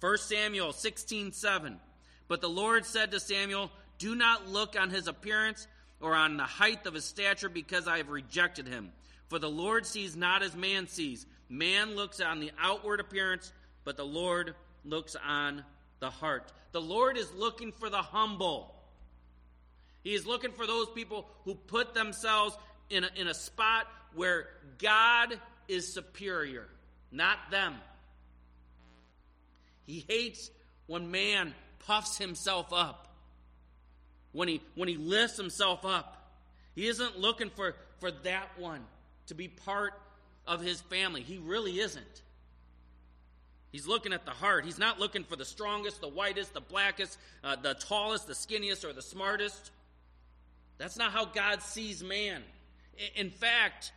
[0.01, 1.81] 1 Samuel 16 7.
[2.29, 5.67] But the Lord said to Samuel, Do not look on his appearance
[6.01, 8.93] or on the height of his stature, because I have rejected him.
[9.29, 11.25] For the Lord sees not as man sees.
[11.49, 13.53] Man looks on the outward appearance,
[13.85, 15.65] but the Lord looks on
[16.03, 16.53] the heart.
[16.73, 18.75] The Lord is looking for the humble.
[20.03, 22.59] He is looking for those people who put themselves
[22.91, 25.39] in a, in a spot where God
[25.69, 26.67] is superior,
[27.13, 27.77] not them.
[29.87, 30.51] He hates
[30.87, 31.55] when man
[31.87, 33.09] puffs himself up,
[34.33, 36.19] when he, when he lifts himself up.
[36.75, 38.81] He isn't looking for, for that one
[39.29, 39.93] to be part
[40.49, 41.23] of his family.
[41.23, 42.23] He really isn't.
[43.73, 44.67] He's looking at the heart.
[44.67, 48.85] He's not looking for the strongest, the whitest, the blackest, uh, the tallest, the skinniest,
[48.85, 49.71] or the smartest.
[50.77, 52.43] That's not how God sees man.
[53.17, 53.93] In fact,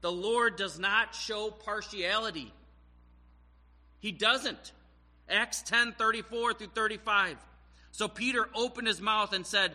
[0.00, 2.52] the Lord does not show partiality.
[3.98, 4.72] He doesn't.
[5.28, 7.36] Acts 10 34 through 35.
[7.90, 9.74] So Peter opened his mouth and said,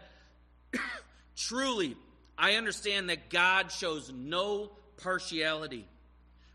[1.36, 1.98] Truly,
[2.38, 5.86] I understand that God shows no partiality,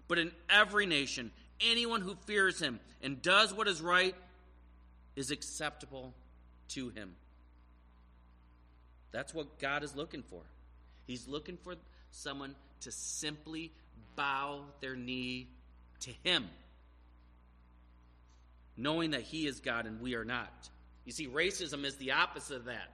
[0.09, 1.31] but in every nation,
[1.61, 4.15] anyone who fears him and does what is right
[5.15, 6.13] is acceptable
[6.69, 7.15] to him.
[9.13, 10.43] That's what God is looking for.
[11.07, 11.75] He's looking for
[12.11, 13.73] someone to simply
[14.17, 15.49] bow their knee
[16.01, 16.47] to him
[18.77, 20.69] knowing that He is God and we are not.
[21.05, 22.91] You see, racism is the opposite of that.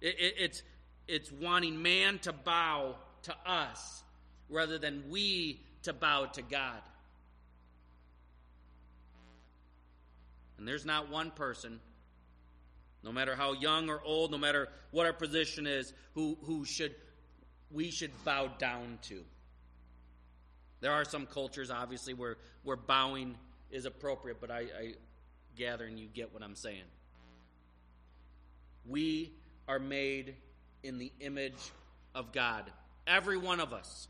[0.00, 0.62] It, it, it's,
[1.06, 4.02] it's wanting man to bow to us
[4.48, 6.80] rather than we to bow to God.
[10.58, 11.80] And there's not one person,
[13.04, 16.94] no matter how young or old, no matter what our position is, who, who should
[17.70, 19.22] we should bow down to.
[20.80, 23.36] There are some cultures, obviously, where, where bowing
[23.70, 24.94] is appropriate, but I, I
[25.56, 26.84] gather and you get what I'm saying.
[28.86, 29.32] We
[29.66, 30.36] are made
[30.82, 31.72] in the image
[32.14, 32.64] of God,
[33.06, 34.08] every one of us.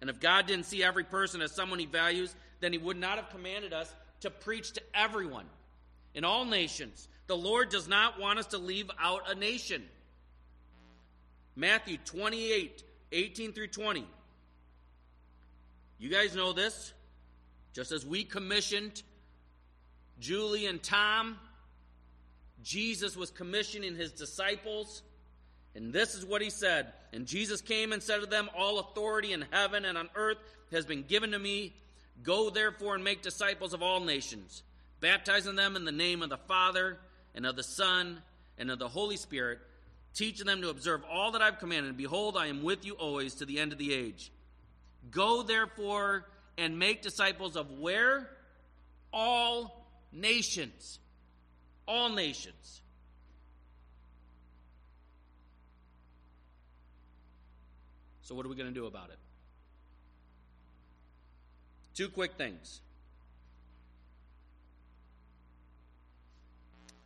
[0.00, 3.16] And if God didn't see every person as someone he values, then he would not
[3.16, 5.46] have commanded us to preach to everyone
[6.14, 7.08] in all nations.
[7.26, 9.82] The Lord does not want us to leave out a nation.
[11.54, 14.04] Matthew 28 18 through 20.
[15.98, 16.92] You guys know this.
[17.72, 19.02] Just as we commissioned
[20.18, 21.38] Julie and Tom,
[22.62, 25.02] Jesus was commissioning his disciples.
[25.74, 26.92] And this is what he said.
[27.12, 30.38] And Jesus came and said to them, All authority in heaven and on earth
[30.72, 31.74] has been given to me.
[32.22, 34.62] Go therefore and make disciples of all nations,
[35.00, 36.98] baptizing them in the name of the Father
[37.34, 38.22] and of the Son
[38.58, 39.58] and of the Holy Spirit,
[40.14, 41.88] teaching them to observe all that I've commanded.
[41.88, 44.32] And behold, I am with you always to the end of the age.
[45.10, 46.26] Go therefore
[46.58, 48.30] and make disciples of where?
[49.12, 50.98] All nations.
[51.86, 52.80] All nations.
[58.22, 59.18] So, what are we going to do about it?
[61.96, 62.82] Two quick things.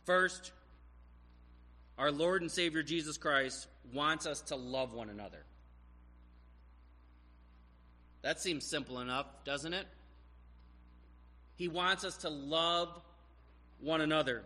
[0.03, 0.51] First,
[1.97, 5.45] our Lord and Savior Jesus Christ wants us to love one another.
[8.21, 9.87] That seems simple enough, doesn't it?
[11.55, 12.89] He wants us to love
[13.79, 14.43] one another.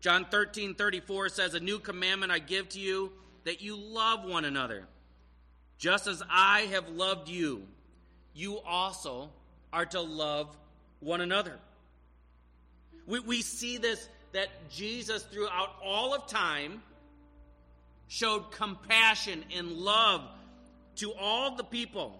[0.00, 3.12] John 13, 34 says, A new commandment I give to you,
[3.44, 4.84] that you love one another.
[5.78, 7.66] Just as I have loved you,
[8.34, 9.30] you also
[9.72, 10.56] are to love
[11.00, 11.58] one another.
[13.06, 16.82] We, we see this that Jesus, throughout all of time,
[18.08, 20.22] showed compassion and love
[20.96, 22.18] to all the people.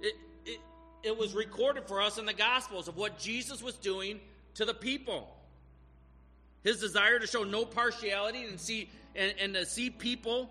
[0.00, 0.60] It, it,
[1.02, 4.20] it was recorded for us in the Gospels of what Jesus was doing
[4.54, 5.28] to the people.
[6.62, 10.50] His desire to show no partiality and see and, and to see people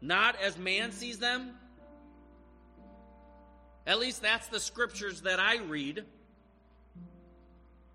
[0.00, 1.52] not as man sees them.
[3.90, 6.04] At least that's the scriptures that I read.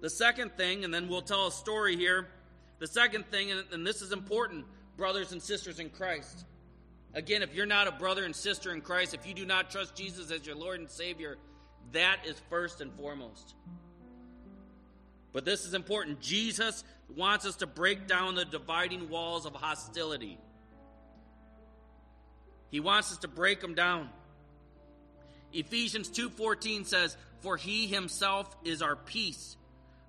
[0.01, 2.27] The second thing, and then we'll tell a story here.
[2.79, 4.65] The second thing, and this is important,
[4.97, 6.43] brothers and sisters in Christ.
[7.13, 9.95] Again, if you're not a brother and sister in Christ, if you do not trust
[9.95, 11.37] Jesus as your Lord and Savior,
[11.93, 13.55] that is first and foremost.
[15.31, 16.19] But this is important.
[16.19, 16.83] Jesus
[17.15, 20.37] wants us to break down the dividing walls of hostility.
[22.69, 24.09] He wants us to break them down.
[25.55, 29.57] Ephesians 2:14 says, "For he himself is our peace,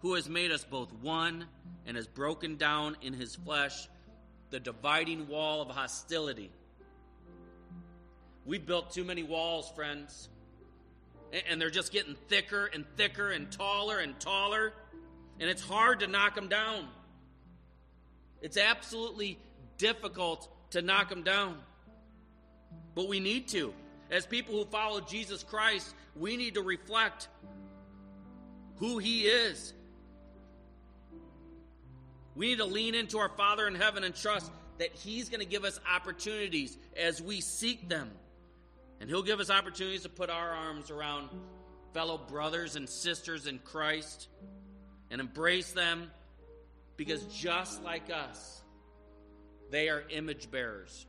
[0.01, 1.49] who has made us both one
[1.87, 3.89] and has broken down in his flesh
[4.51, 6.51] the dividing wall of hostility.
[8.45, 10.29] We built too many walls, friends.
[11.49, 14.73] And they're just getting thicker and thicker and taller and taller.
[15.41, 16.89] And it's hard to knock them down.
[18.41, 19.39] It's absolutely
[19.77, 21.59] difficult to knock them down.
[22.95, 23.75] But we need to.
[24.11, 27.29] As people who follow Jesus Christ, we need to reflect
[28.77, 29.73] who He is.
[32.35, 35.47] We need to lean into our Father in heaven and trust that He's going to
[35.47, 38.11] give us opportunities as we seek them.
[39.01, 41.31] And He'll give us opportunities to put our arms around
[41.93, 44.29] fellow brothers and sisters in Christ
[45.11, 46.11] and embrace them
[46.97, 48.61] because just like us,
[49.71, 51.07] they are image bearers.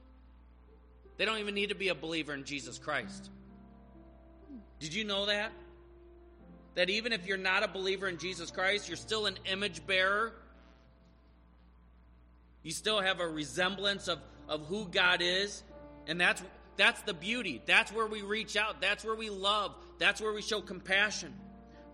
[1.17, 3.29] They don't even need to be a believer in Jesus Christ.
[4.79, 5.51] Did you know that?
[6.75, 10.33] That even if you're not a believer in Jesus Christ, you're still an image bearer.
[12.61, 15.63] You still have a resemblance of, of who God is.
[16.05, 16.41] And that's
[16.77, 17.61] that's the beauty.
[17.65, 18.79] That's where we reach out.
[18.79, 19.75] That's where we love.
[19.97, 21.33] That's where we show compassion.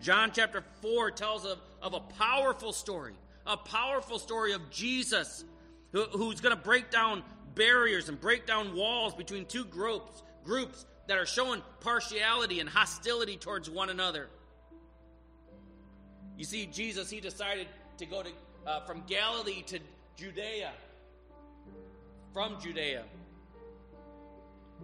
[0.02, 3.14] John chapter 4 tells of, of a powerful story,
[3.48, 5.46] a powerful story of Jesus
[5.94, 7.24] who, who's going to break down
[7.56, 13.38] barriers and break down walls between two groups, groups that are showing partiality and hostility
[13.38, 14.28] towards one another.
[16.38, 18.30] You see, Jesus, he decided to go to,
[18.66, 19.80] uh, from Galilee to
[20.16, 20.72] Judea,
[22.34, 23.04] from Judea.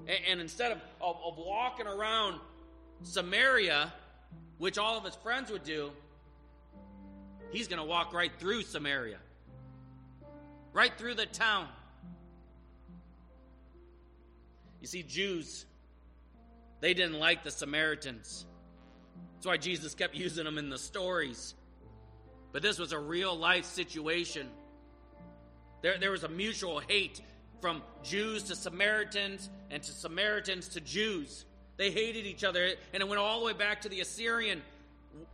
[0.08, 2.40] And, and instead of, of, of walking around
[3.04, 3.92] Samaria,
[4.58, 5.92] which all of his friends would do,
[7.52, 9.18] he's going to walk right through Samaria,
[10.74, 11.68] right through the town.
[14.82, 15.66] You see, Jews,
[16.80, 18.46] they didn't like the Samaritans.
[19.36, 21.54] That's why Jesus kept using them in the stories.
[22.52, 24.50] But this was a real life situation.
[25.82, 27.22] There, there was a mutual hate
[27.62, 31.46] from Jews to Samaritans and to Samaritans to Jews.
[31.78, 34.62] They hated each other, and it went all the way back to the Assyrian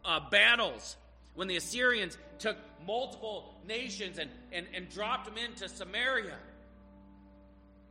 [0.04, 0.98] uh, battles
[1.34, 6.36] when the Assyrians took multiple nations and, and, and dropped them into Samaria.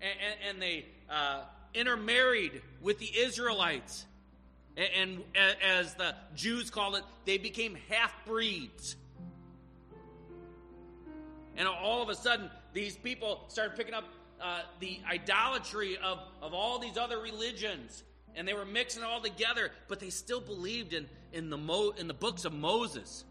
[0.00, 1.42] And, and, and they uh,
[1.74, 4.06] intermarried with the Israelites.
[4.76, 8.96] And, and as the Jews call it, they became half breeds.
[11.56, 14.04] And all of a sudden, these people started picking up
[14.40, 18.02] uh, the idolatry of, of all these other religions.
[18.34, 21.94] And they were mixing it all together, but they still believed in, in, the Mo,
[21.96, 23.24] in the books of Moses.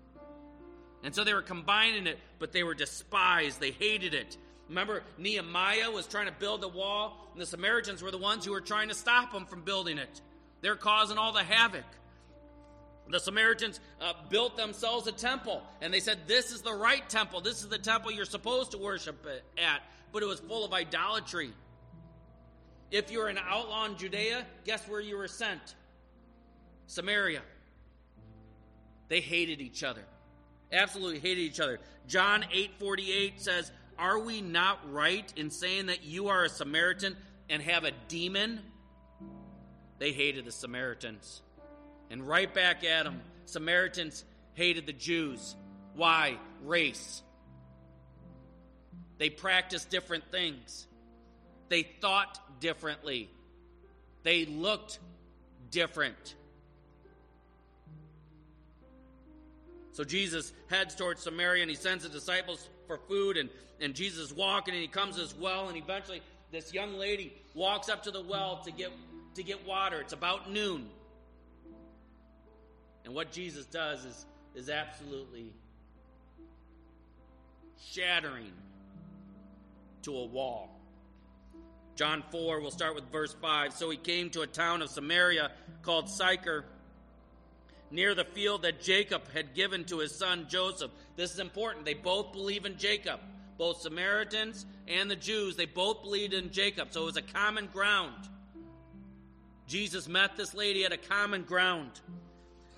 [1.03, 3.59] And so they were combining it, but they were despised.
[3.59, 4.38] They hated it.
[4.74, 8.51] Remember, Nehemiah was trying to build a wall, and the Samaritans were the ones who
[8.51, 10.21] were trying to stop him from building it.
[10.61, 11.86] They're causing all the havoc.
[13.07, 17.39] The Samaritans uh, built themselves a temple, and they said, This is the right temple.
[17.39, 19.24] This is the temple you're supposed to worship
[19.59, 19.84] at.
[20.11, 21.51] But it was full of idolatry.
[22.89, 25.76] If you were an outlaw in Judea, guess where you were sent?
[26.88, 27.43] Samaria.
[29.07, 30.03] They hated each other.
[30.71, 31.80] Absolutely hated each other.
[32.07, 37.18] John 8:48 says, "Are we not right in saying that you are a Samaritan
[37.50, 38.62] and have a demon?"
[40.00, 41.41] They hated the Samaritans.
[42.10, 45.56] And right back at them, Samaritans hated the Jews.
[45.96, 46.38] Why?
[46.62, 47.22] Race.
[49.18, 50.88] They practiced different things.
[51.70, 53.30] They thought differently.
[54.24, 55.00] They looked
[55.70, 56.36] different.
[59.94, 64.32] So Jesus heads towards Samaria and he sends the disciples for food and, and Jesus
[64.32, 66.22] walking and he comes to well and eventually
[66.52, 68.92] this young lady walks up to the well to get
[69.36, 70.00] to get water.
[70.02, 70.88] It's about noon.
[73.06, 74.26] And what Jesus does is,
[74.56, 75.54] is absolutely
[77.92, 78.54] shattering
[80.04, 80.80] to a wall.
[81.96, 83.74] John 4, we'll start with verse 5.
[83.74, 86.66] So he came to a town of Samaria called Sychar,
[87.94, 90.91] near the field that Jacob had given to his son Joseph.
[91.16, 91.86] This is important.
[91.86, 93.20] They both believe in Jacob.
[93.60, 96.88] Both Samaritans and the Jews, they both believed in Jacob.
[96.89, 98.16] So it was a common ground.
[99.68, 101.91] Jesus met this lady at a common ground.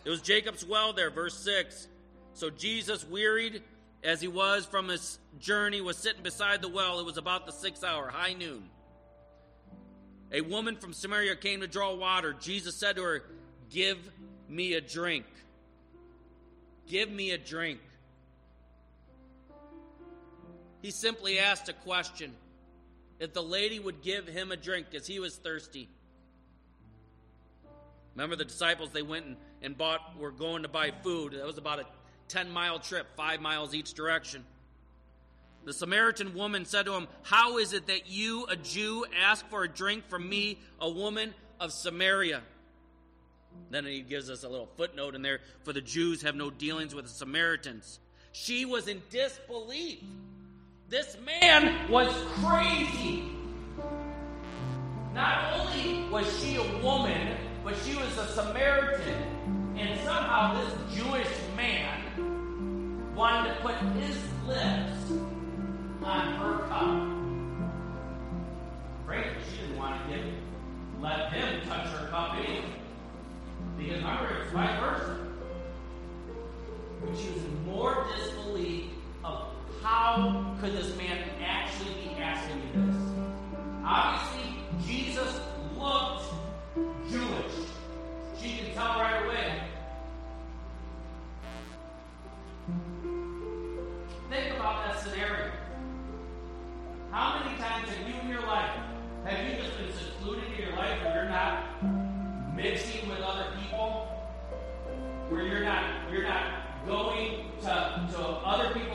[0.03, 1.87] It was Jacob's well there, verse 6.
[2.33, 3.63] So Jesus, wearied
[4.03, 6.99] as he was from his journey, was sitting beside the well.
[6.99, 8.65] It was about the sixth hour, high noon.
[10.33, 12.33] A woman from Samaria came to draw water.
[12.33, 13.23] Jesus said to her,
[13.69, 13.97] Give
[14.49, 15.25] me a drink.
[16.87, 17.79] Give me a drink.
[20.81, 22.33] He simply asked a question
[23.19, 25.89] if the lady would give him a drink because he was thirsty.
[28.15, 31.33] Remember the disciples, they went and, and bought, were going to buy food.
[31.33, 31.85] That was about a
[32.27, 34.43] 10 mile trip, five miles each direction.
[35.65, 39.63] The Samaritan woman said to him, How is it that you, a Jew, ask for
[39.63, 42.43] a drink from me, a woman of Samaria?
[43.69, 46.93] Then he gives us a little footnote in there for the Jews have no dealings
[46.95, 47.99] with the Samaritans.
[48.31, 49.99] She was in disbelief.
[50.89, 53.23] This man was crazy.
[55.13, 59.75] Not only was she a woman, but she was a Samaritan.
[59.77, 65.11] And somehow this Jewish man wanted to put his lips
[66.03, 67.15] on her cup.
[69.05, 70.33] Frankly, she didn't want to give,
[71.01, 72.84] let him touch her cup anyway.
[73.77, 74.01] Because
[74.41, 75.19] it's vice versa.
[77.01, 78.85] But she was more disbelief
[79.23, 79.47] of
[79.83, 82.95] how could this man actually be asking me this.
[83.83, 84.55] Obviously,
[84.87, 85.39] Jesus
[85.77, 86.23] looked
[87.09, 87.53] Jewish.
[88.41, 89.61] She can tell right away.
[106.11, 108.94] You're not going to, to other people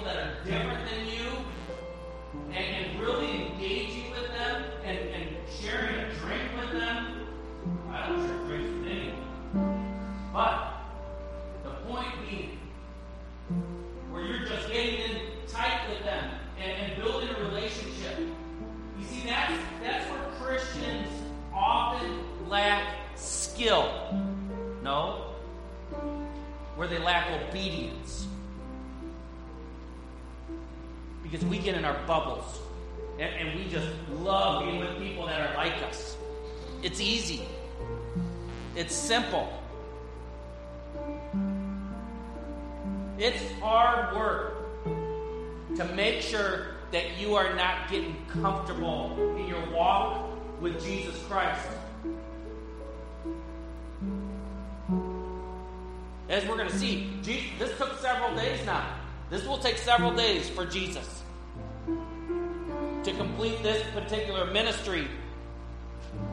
[39.21, 39.53] simple.
[43.18, 44.85] It's hard work
[45.77, 50.27] to make sure that you are not getting comfortable in your walk
[50.61, 51.68] with Jesus Christ.
[56.29, 58.97] As we're going to see, this took several days now.
[59.29, 61.23] This will take several days for Jesus
[63.05, 65.09] to complete this particular ministry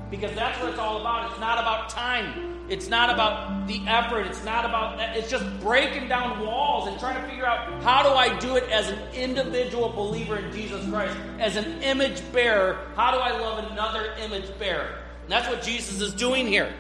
[0.10, 1.32] because that's what it's all about.
[1.32, 2.66] It's not about time.
[2.70, 4.28] It's not about the effort.
[4.28, 5.16] It's not about that.
[5.16, 8.64] It's just breaking down walls and trying to figure out how do I do it
[8.70, 12.88] as an individual believer in Jesus Christ, as an image bearer.
[12.96, 15.00] How do I love another image bearer?
[15.24, 16.74] And that's what Jesus is doing here.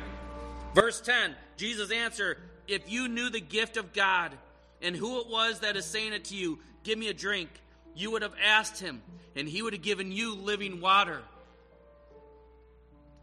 [0.74, 4.34] Verse 10 Jesus answered, If you knew the gift of God
[4.82, 7.50] and who it was that is saying it to you, give me a drink,
[7.96, 9.02] you would have asked him,
[9.36, 11.22] and he would have given you living water.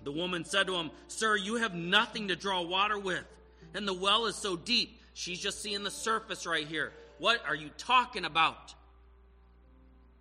[0.05, 3.25] The woman said to him, Sir, you have nothing to draw water with,
[3.73, 5.01] and the well is so deep.
[5.15, 6.93] She's just seeing the surface right here.
[7.19, 8.75] What are you talking about?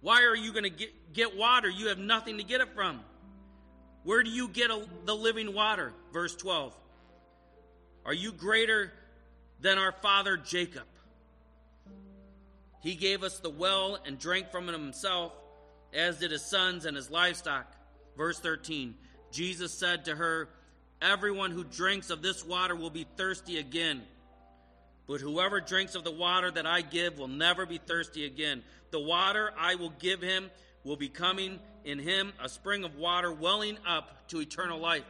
[0.01, 1.69] Why are you going to get, water?
[1.69, 3.01] You have nothing to get it from.
[4.03, 5.93] Where do you get a, the living water?
[6.11, 6.75] Verse 12.
[8.05, 8.91] Are you greater
[9.61, 10.83] than our father Jacob?
[12.81, 15.31] He gave us the well and drank from it himself,
[15.93, 17.73] as did his sons and his livestock.
[18.17, 18.95] Verse 13.
[19.33, 20.47] Jesus said to her,
[21.01, 24.03] Everyone who drinks of this water will be thirsty again.
[25.05, 28.63] But whoever drinks of the water that I give will never be thirsty again.
[28.91, 30.49] The water I will give him
[30.85, 35.03] will be coming in him a spring of water welling up to eternal life.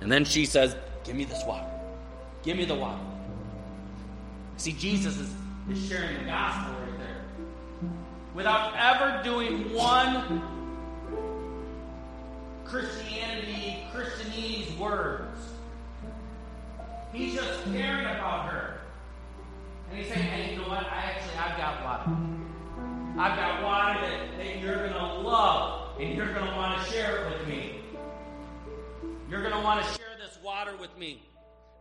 [0.00, 0.74] And then she says,
[1.04, 1.70] Give me this water.
[2.42, 3.00] Give me the water.
[4.56, 5.30] See, Jesus is,
[5.70, 7.90] is sharing the gospel right there.
[8.34, 10.59] Without ever doing one
[12.70, 15.40] Christianity, Christianese words.
[17.12, 18.80] He's just caring about her.
[19.90, 20.86] And he's saying, hey, you know what?
[20.86, 22.16] I actually, I've got water.
[23.18, 26.92] I've got water that, that you're going to love, and you're going to want to
[26.92, 27.80] share it with me.
[29.28, 31.20] You're going to want to share this water with me.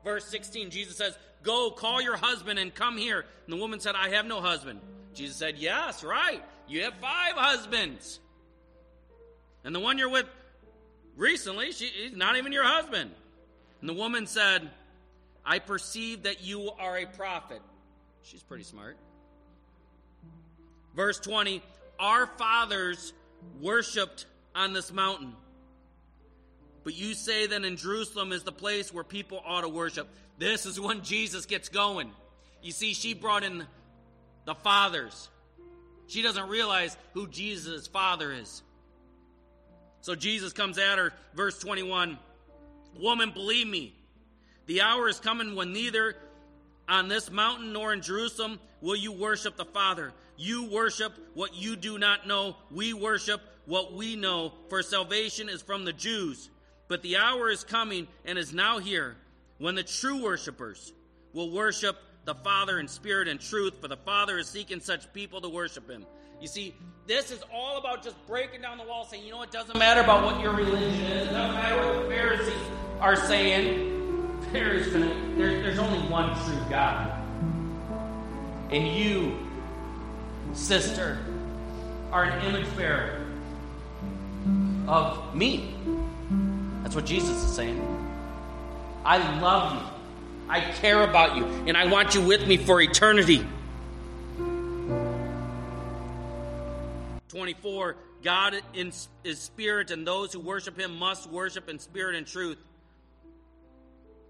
[0.04, 3.26] Verse 16, Jesus says, Go, call your husband and come here.
[3.46, 4.80] And the woman said, I have no husband.
[5.14, 6.44] Jesus said, Yes, right.
[6.68, 8.20] You have five husbands.
[9.64, 10.26] And the one you're with
[11.20, 13.12] recently, she, he's not even your husband.
[13.82, 14.68] And the woman said,
[15.46, 17.62] I perceive that you are a prophet.
[18.24, 18.98] She's pretty smart.
[20.96, 21.62] Verse 20
[22.00, 23.14] Our fathers
[23.62, 25.34] worshiped on this mountain.
[26.84, 30.08] But you say that in Jerusalem is the place where people ought to worship.
[30.38, 32.12] This is when Jesus gets going.
[32.62, 33.66] You see, she brought in
[34.46, 35.30] the fathers.
[36.08, 38.64] She doesn't realize who Jesus' father is.
[40.02, 42.18] So Jesus comes at her, verse 21
[43.00, 43.94] Woman, believe me,
[44.66, 46.16] the hour is coming when neither
[46.88, 50.12] on this mountain nor in Jerusalem will you worship the Father.
[50.38, 52.56] You worship what you do not know.
[52.72, 56.50] We worship what we know, for salvation is from the Jews.
[56.88, 59.16] But the hour is coming and is now here
[59.60, 60.92] when the true worshipers
[61.34, 65.42] will worship the Father in spirit and truth, for the Father is seeking such people
[65.42, 66.06] to worship him.
[66.42, 66.74] You see,
[67.06, 70.00] this is all about just breaking down the wall, saying, you know, it doesn't matter
[70.00, 72.54] about what your religion is, it doesn't matter what the Pharisees
[73.02, 74.40] are saying.
[74.54, 77.12] There is gonna, there, there's only one true God.
[78.72, 79.38] And you,
[80.54, 81.20] sister,
[82.12, 83.26] are an image bearer
[84.88, 85.76] of me.
[86.84, 87.80] That's what Jesus is saying.
[89.04, 89.88] I love you.
[90.48, 91.46] I care about you.
[91.68, 93.46] And I want you with me for eternity.
[97.30, 102.58] 24 God is spirit, and those who worship him must worship in spirit and truth.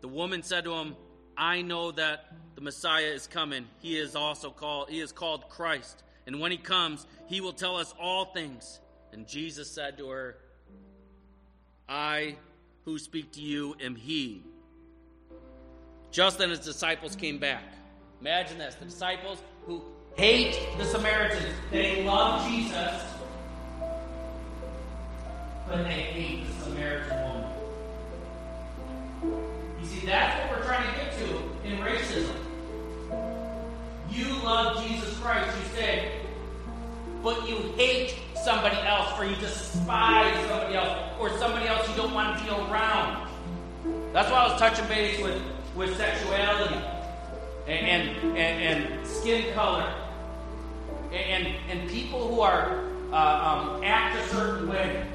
[0.01, 0.95] The woman said to him,
[1.35, 2.25] I know that
[2.55, 3.65] the Messiah is coming.
[3.79, 6.03] He is also called he is called Christ.
[6.27, 8.79] And when he comes, he will tell us all things.
[9.11, 10.37] And Jesus said to her,
[11.87, 12.35] I
[12.85, 14.43] who speak to you am he.
[16.11, 17.63] Just then his disciples came back.
[18.21, 19.81] Imagine this the disciples who
[20.19, 21.55] hate the Samaritans.
[21.71, 23.01] They love Jesus,
[25.65, 27.49] but they hate the Samaritan woman.
[29.79, 32.35] You see, that's what we're trying to get to in racism.
[34.11, 36.11] You love Jesus Christ, you say,
[37.23, 42.13] but you hate somebody else, or you despise somebody else, or somebody else you don't
[42.13, 43.25] want to be around.
[44.11, 45.41] That's why I was touching base with,
[45.77, 46.75] with sexuality
[47.67, 49.93] and, and, and, and skin color
[51.11, 55.05] and, and people who are uh, um, act a certain way,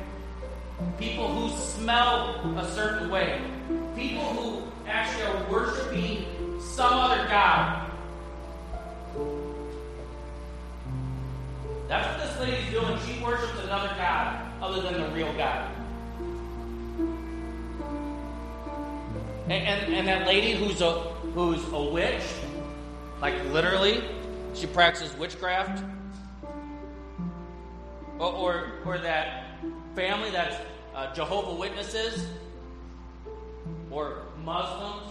[0.99, 3.41] people who smell a certain way,
[3.95, 6.27] people who actually are worshiping
[6.61, 7.91] some other God.
[11.89, 12.99] That's what this lady's doing.
[13.07, 15.71] She worships another God other than the real God.
[19.45, 20.93] And, and, and that lady who's a
[21.35, 22.23] who's a witch,
[23.21, 24.03] like literally,
[24.55, 25.83] she practices witchcraft.
[28.19, 29.59] Or, or, or that
[29.97, 30.57] family that's
[30.95, 32.27] uh, Jehovah Witnesses
[33.91, 35.11] or Muslims.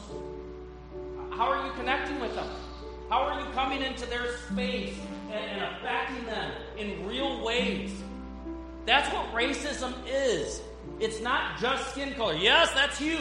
[1.31, 2.47] How are you connecting with them?
[3.09, 4.95] How are you coming into their space
[5.31, 7.91] and, and affecting them in real ways?
[8.85, 10.61] That's what racism is.
[10.99, 12.35] It's not just skin color.
[12.35, 13.19] Yes, that's huge.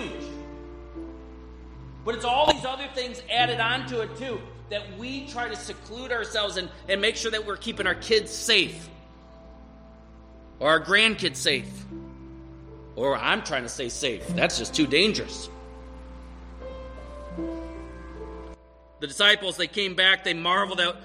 [2.05, 4.41] But it's all these other things added onto it too
[4.73, 8.31] that we try to seclude ourselves and, and make sure that we're keeping our kids
[8.31, 8.89] safe
[10.59, 11.85] or our grandkids safe.
[12.97, 14.27] Or I'm trying to stay safe.
[14.29, 15.51] That's just too dangerous.
[19.01, 20.97] The disciples, they came back, they marveled out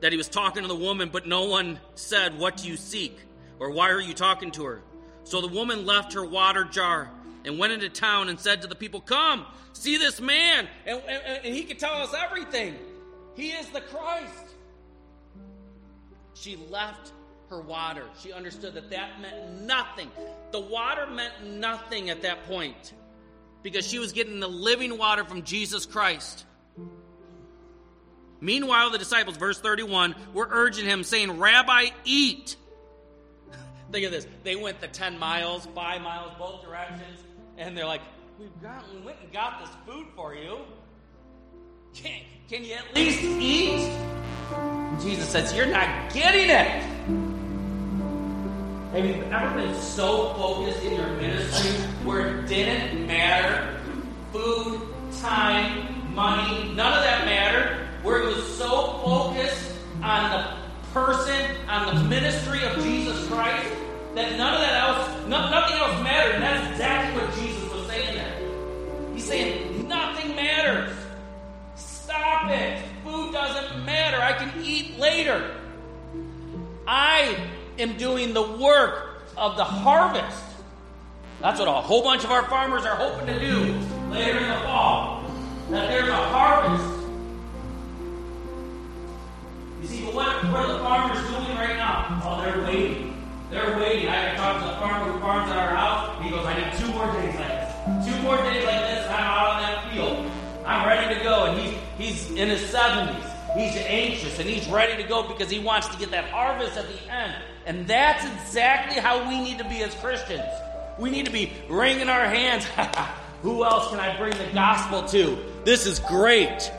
[0.00, 3.16] that he was talking to the woman, but no one said, What do you seek?
[3.60, 4.82] Or why are you talking to her?
[5.22, 7.10] So the woman left her water jar
[7.44, 11.44] and went into town and said to the people, Come, see this man, and, and,
[11.44, 12.74] and he can tell us everything.
[13.34, 14.54] He is the Christ.
[16.34, 17.12] She left
[17.50, 18.04] her water.
[18.20, 20.10] She understood that that meant nothing.
[20.52, 22.92] The water meant nothing at that point
[23.62, 26.44] because she was getting the living water from Jesus Christ.
[28.40, 32.56] Meanwhile, the disciples, verse 31, were urging him, saying, Rabbi, eat.
[33.90, 34.26] Think of this.
[34.42, 37.20] They went the 10 miles, 5 miles, both directions,
[37.56, 38.02] and they're like,
[38.38, 40.58] We've got, we went and got this food for you.
[41.94, 43.90] Can, can you at least eat?
[45.00, 46.68] Jesus says, You're not getting it.
[48.92, 51.70] Have you ever been so focused in your ministry
[52.04, 53.80] where it didn't matter
[54.30, 54.80] food,
[55.20, 57.88] time, money, none of that mattered?
[58.02, 59.72] Where it was so focused
[60.02, 63.66] on the person, on the ministry of Jesus Christ,
[64.14, 66.34] that none of that else, no, nothing else mattered.
[66.34, 69.14] And that's exactly what Jesus was saying there.
[69.14, 71.03] He's saying, Nothing matters.
[72.14, 72.80] Stop it.
[73.02, 74.18] Food doesn't matter.
[74.18, 75.50] I can eat later.
[76.86, 77.36] I
[77.78, 80.44] am doing the work of the harvest.
[81.40, 83.74] That's what a whole bunch of our farmers are hoping to do
[84.10, 85.24] later in the fall.
[85.70, 86.84] That there's a harvest.
[89.82, 92.20] You see, but what, what are the farmers doing right now?
[92.24, 93.26] Oh, they're waiting.
[93.50, 94.08] They're waiting.
[94.08, 96.22] I talked to the farmer who farms at our house.
[96.22, 98.06] He goes, I need two more days like this.
[98.06, 100.30] Two more days like this, and I'm out on that field.
[100.64, 101.44] I'm ready to go.
[101.44, 103.30] And he's, he's in his 70s.
[103.56, 106.86] He's anxious and he's ready to go because he wants to get that harvest at
[106.88, 107.36] the end.
[107.66, 110.42] And that's exactly how we need to be as Christians.
[110.98, 112.66] We need to be wringing our hands.
[113.42, 115.38] Who else can I bring the gospel to?
[115.64, 116.70] This is great.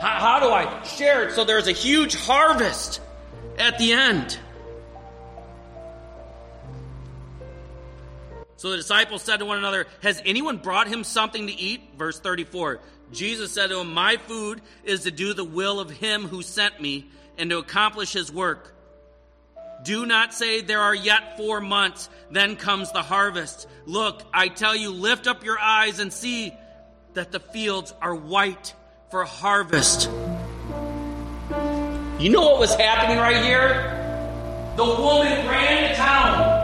[0.00, 3.00] How, how do I share it so there's a huge harvest
[3.58, 4.38] at the end?
[8.58, 11.80] So the disciples said to one another, Has anyone brought him something to eat?
[11.96, 12.80] Verse 34.
[13.12, 16.82] Jesus said to him, My food is to do the will of him who sent
[16.82, 18.74] me and to accomplish his work.
[19.84, 23.68] Do not say there are yet four months, then comes the harvest.
[23.86, 26.52] Look, I tell you, lift up your eyes and see
[27.14, 28.74] that the fields are white
[29.12, 30.10] for harvest.
[32.18, 34.74] You know what was happening right here?
[34.76, 36.57] The woman ran to town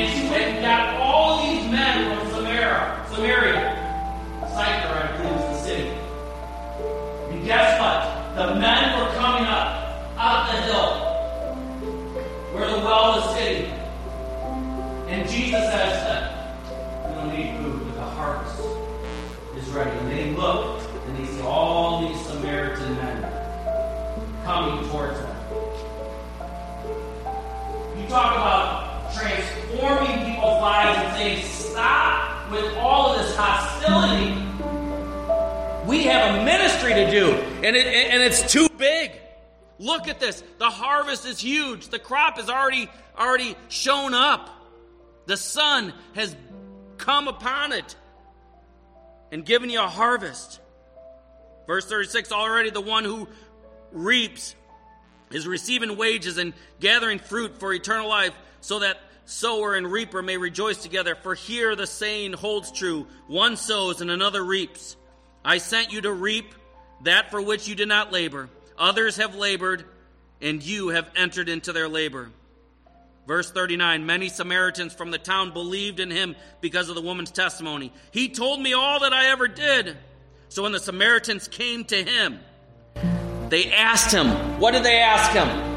[0.00, 3.06] and she went and got all these men from Samaria.
[3.14, 3.80] Samaria.
[4.48, 5.88] Sychar, I believe, is the city.
[7.30, 8.34] And guess what?
[8.34, 11.14] The men were coming up out the hill
[12.52, 13.70] where the well is sitting.
[15.08, 16.58] And Jesus says that
[17.08, 18.58] we don't need food, but the harvest
[19.56, 19.96] is ready.
[19.98, 23.22] And they look and they see all these Samaritan men
[24.44, 25.36] coming towards them.
[27.96, 34.40] You talk about transforming people's lives and saying, stop with all of this hostility.
[35.86, 39.12] We have a ministry to do, and, it, and it's too big.
[39.78, 40.42] Look at this.
[40.58, 41.88] The harvest is huge.
[41.88, 42.88] The crop is already
[43.18, 44.50] already shown up.
[45.26, 46.34] The sun has
[46.98, 47.96] come upon it
[49.30, 50.60] and given you a harvest.
[51.66, 53.28] Verse 36 already the one who
[53.92, 54.54] reaps
[55.30, 58.34] is receiving wages and gathering fruit for eternal life
[58.64, 61.14] so that sower and reaper may rejoice together.
[61.14, 64.96] For here the saying holds true one sows and another reaps.
[65.44, 66.54] I sent you to reap
[67.02, 68.48] that for which you did not labor.
[68.78, 69.84] Others have labored,
[70.40, 72.30] and you have entered into their labor.
[73.26, 77.92] Verse 39 Many Samaritans from the town believed in him because of the woman's testimony.
[78.12, 79.94] He told me all that I ever did.
[80.48, 82.40] So when the Samaritans came to him,
[83.50, 85.73] they asked him, What did they ask him?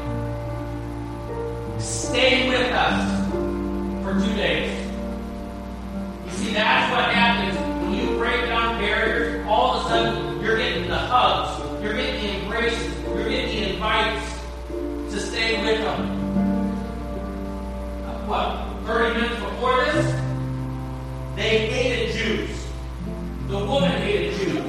[1.88, 3.32] Stay with us
[4.04, 4.78] for two days.
[6.26, 9.46] You see, that's what happens when you break down barriers.
[9.46, 13.72] All of a sudden, you're getting the hugs, you're getting the embraces, you're getting the
[13.72, 16.00] invites to stay with them.
[18.04, 20.14] Uh, what, 30 minutes before this?
[21.36, 22.66] They hated Jews.
[23.46, 24.62] The woman hated Jews.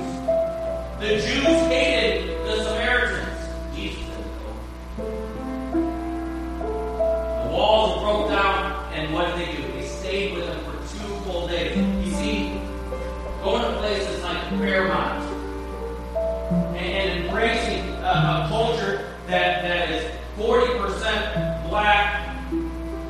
[1.01, 3.18] The Jews hated the Samaritans.
[7.59, 9.71] Walls broke down, and what did they do?
[9.73, 11.75] They stayed with them for two full days.
[11.75, 12.61] You see,
[13.43, 15.23] going to places like Fairmont
[16.49, 22.39] and, and embracing a, a culture that, that is 40% black,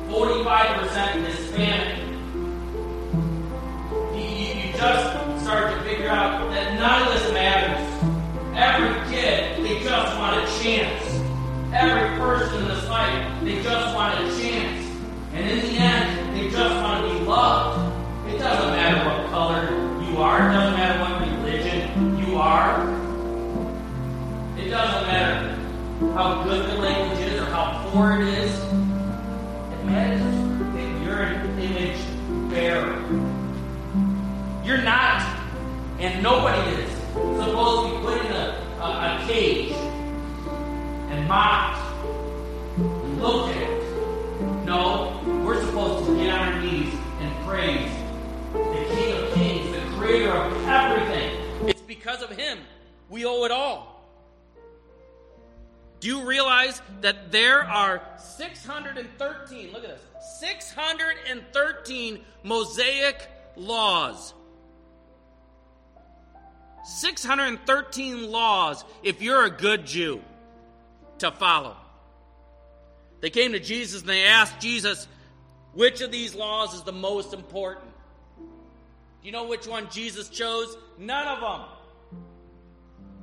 [0.08, 1.98] 45% Hispanic,
[4.12, 7.86] you, you, you just start to figure out that none of this matters.
[8.56, 11.09] Every kid, they just want a chance.
[11.72, 14.84] Every person in this life, they just want a chance.
[15.32, 18.28] And in the end, they just want to be loved.
[18.28, 19.70] It doesn't matter what color
[20.02, 22.90] you are, it doesn't matter what religion you are.
[24.58, 25.54] It doesn't matter
[26.14, 28.52] how good the language is or how poor it is.
[28.52, 30.22] It matters
[30.74, 33.00] that you're an image bearer.
[34.64, 35.22] You're not,
[36.00, 39.72] and nobody is, supposed to be put in a, a, a cage
[41.10, 41.80] and mocked
[42.78, 44.64] and looked at.
[44.64, 47.90] No, we're supposed to get on our knees and praise
[48.52, 51.68] the King of Kings, the creator of everything.
[51.68, 52.58] It's because of him
[53.08, 54.00] we owe it all.
[55.98, 60.00] Do you realize that there are 613, look at this,
[60.38, 64.32] 613 Mosaic laws?
[66.84, 70.22] 613 laws if you're a good Jew
[71.20, 71.76] to follow.
[73.20, 75.06] They came to Jesus and they asked Jesus,
[75.72, 77.86] which of these laws is the most important?
[78.38, 80.76] Do you know which one Jesus chose?
[80.98, 82.20] None of them.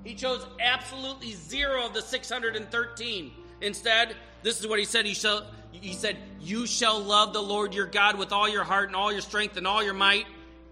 [0.04, 3.32] He chose absolutely zero of the 613.
[3.62, 5.06] Instead, this is what he said.
[5.06, 8.88] He, shall, he said, You shall love the Lord your God with all your heart
[8.88, 10.26] and all your strength and all your might,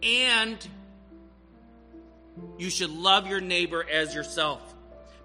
[0.03, 0.65] and
[2.57, 4.61] you should love your neighbor as yourself.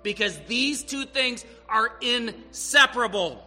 [0.03, 3.47] Because these two things are inseparable.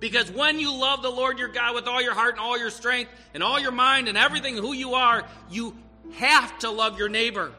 [0.00, 2.70] Because when you love the Lord your God with all your heart and all your
[2.70, 5.76] strength and all your mind and everything who you are, you
[6.14, 7.52] have to love your neighbor.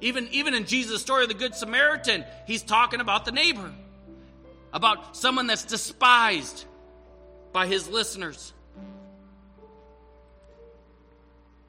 [0.00, 3.72] Even, even in Jesus' story of the Good Samaritan, he's talking about the neighbor,
[4.72, 6.64] about someone that's despised
[7.52, 8.52] by his listeners.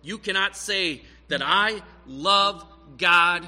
[0.01, 2.65] You cannot say that I love
[2.97, 3.47] God,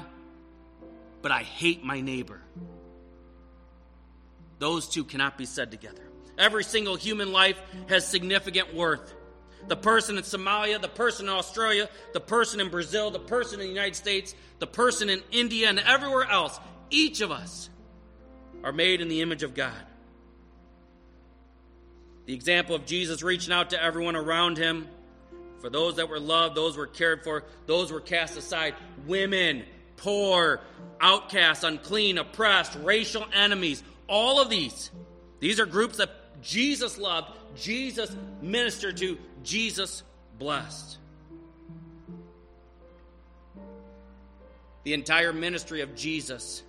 [1.22, 2.40] but I hate my neighbor.
[4.58, 6.02] Those two cannot be said together.
[6.36, 9.14] Every single human life has significant worth.
[9.66, 13.66] The person in Somalia, the person in Australia, the person in Brazil, the person in
[13.66, 16.58] the United States, the person in India, and everywhere else,
[16.90, 17.68] each of us
[18.62, 19.74] are made in the image of God.
[22.26, 24.86] The example of Jesus reaching out to everyone around him,
[25.60, 28.74] for those that were loved, those were cared for, those were cast aside.
[29.06, 29.64] Women,
[29.96, 30.60] poor,
[31.00, 34.90] outcasts, unclean, oppressed, racial enemies, all of these.
[35.40, 36.10] These are groups that
[36.42, 40.02] Jesus loved, Jesus ministered to, Jesus
[40.38, 40.98] blessed.
[44.84, 46.62] The entire ministry of Jesus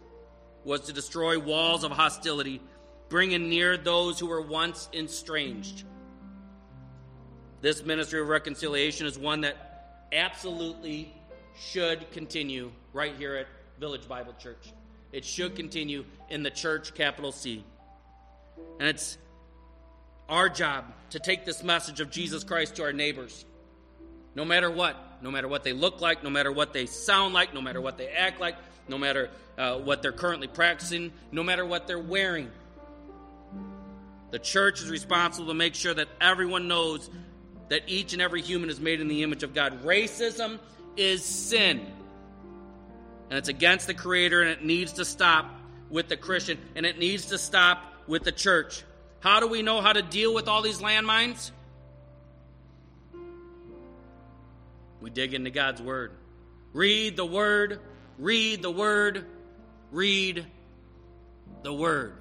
[0.65, 2.61] was to destroy walls of hostility
[3.09, 5.83] bringing near those who were once estranged.
[7.62, 11.14] This ministry of reconciliation is one that absolutely
[11.60, 13.47] should continue right here at
[13.80, 14.74] Village Bible Church.
[15.12, 17.64] It should continue in the church, capital C.
[18.80, 19.18] And it's
[20.30, 23.45] our job to take this message of Jesus Christ to our neighbors.
[24.36, 27.53] No matter what, no matter what they look like, no matter what they sound like,
[27.53, 28.55] no matter what they act like,
[28.88, 32.49] no matter uh, what they're currently practicing, no matter what they're wearing.
[34.32, 37.10] The church is responsible to make sure that everyone knows
[37.70, 39.84] that each and every human is made in the image of God.
[39.84, 40.59] Racism
[40.97, 41.86] is sin.
[43.30, 45.49] And it's against the Creator, and it needs to stop
[45.89, 48.84] with the Christian, and it needs to stop with the church.
[49.20, 51.51] How do we know how to deal with all these landmines?
[55.01, 56.11] We dig into God's Word.
[56.74, 57.80] Read the Word,
[58.17, 59.26] read the Word,
[59.91, 60.45] read
[61.63, 62.15] the Word.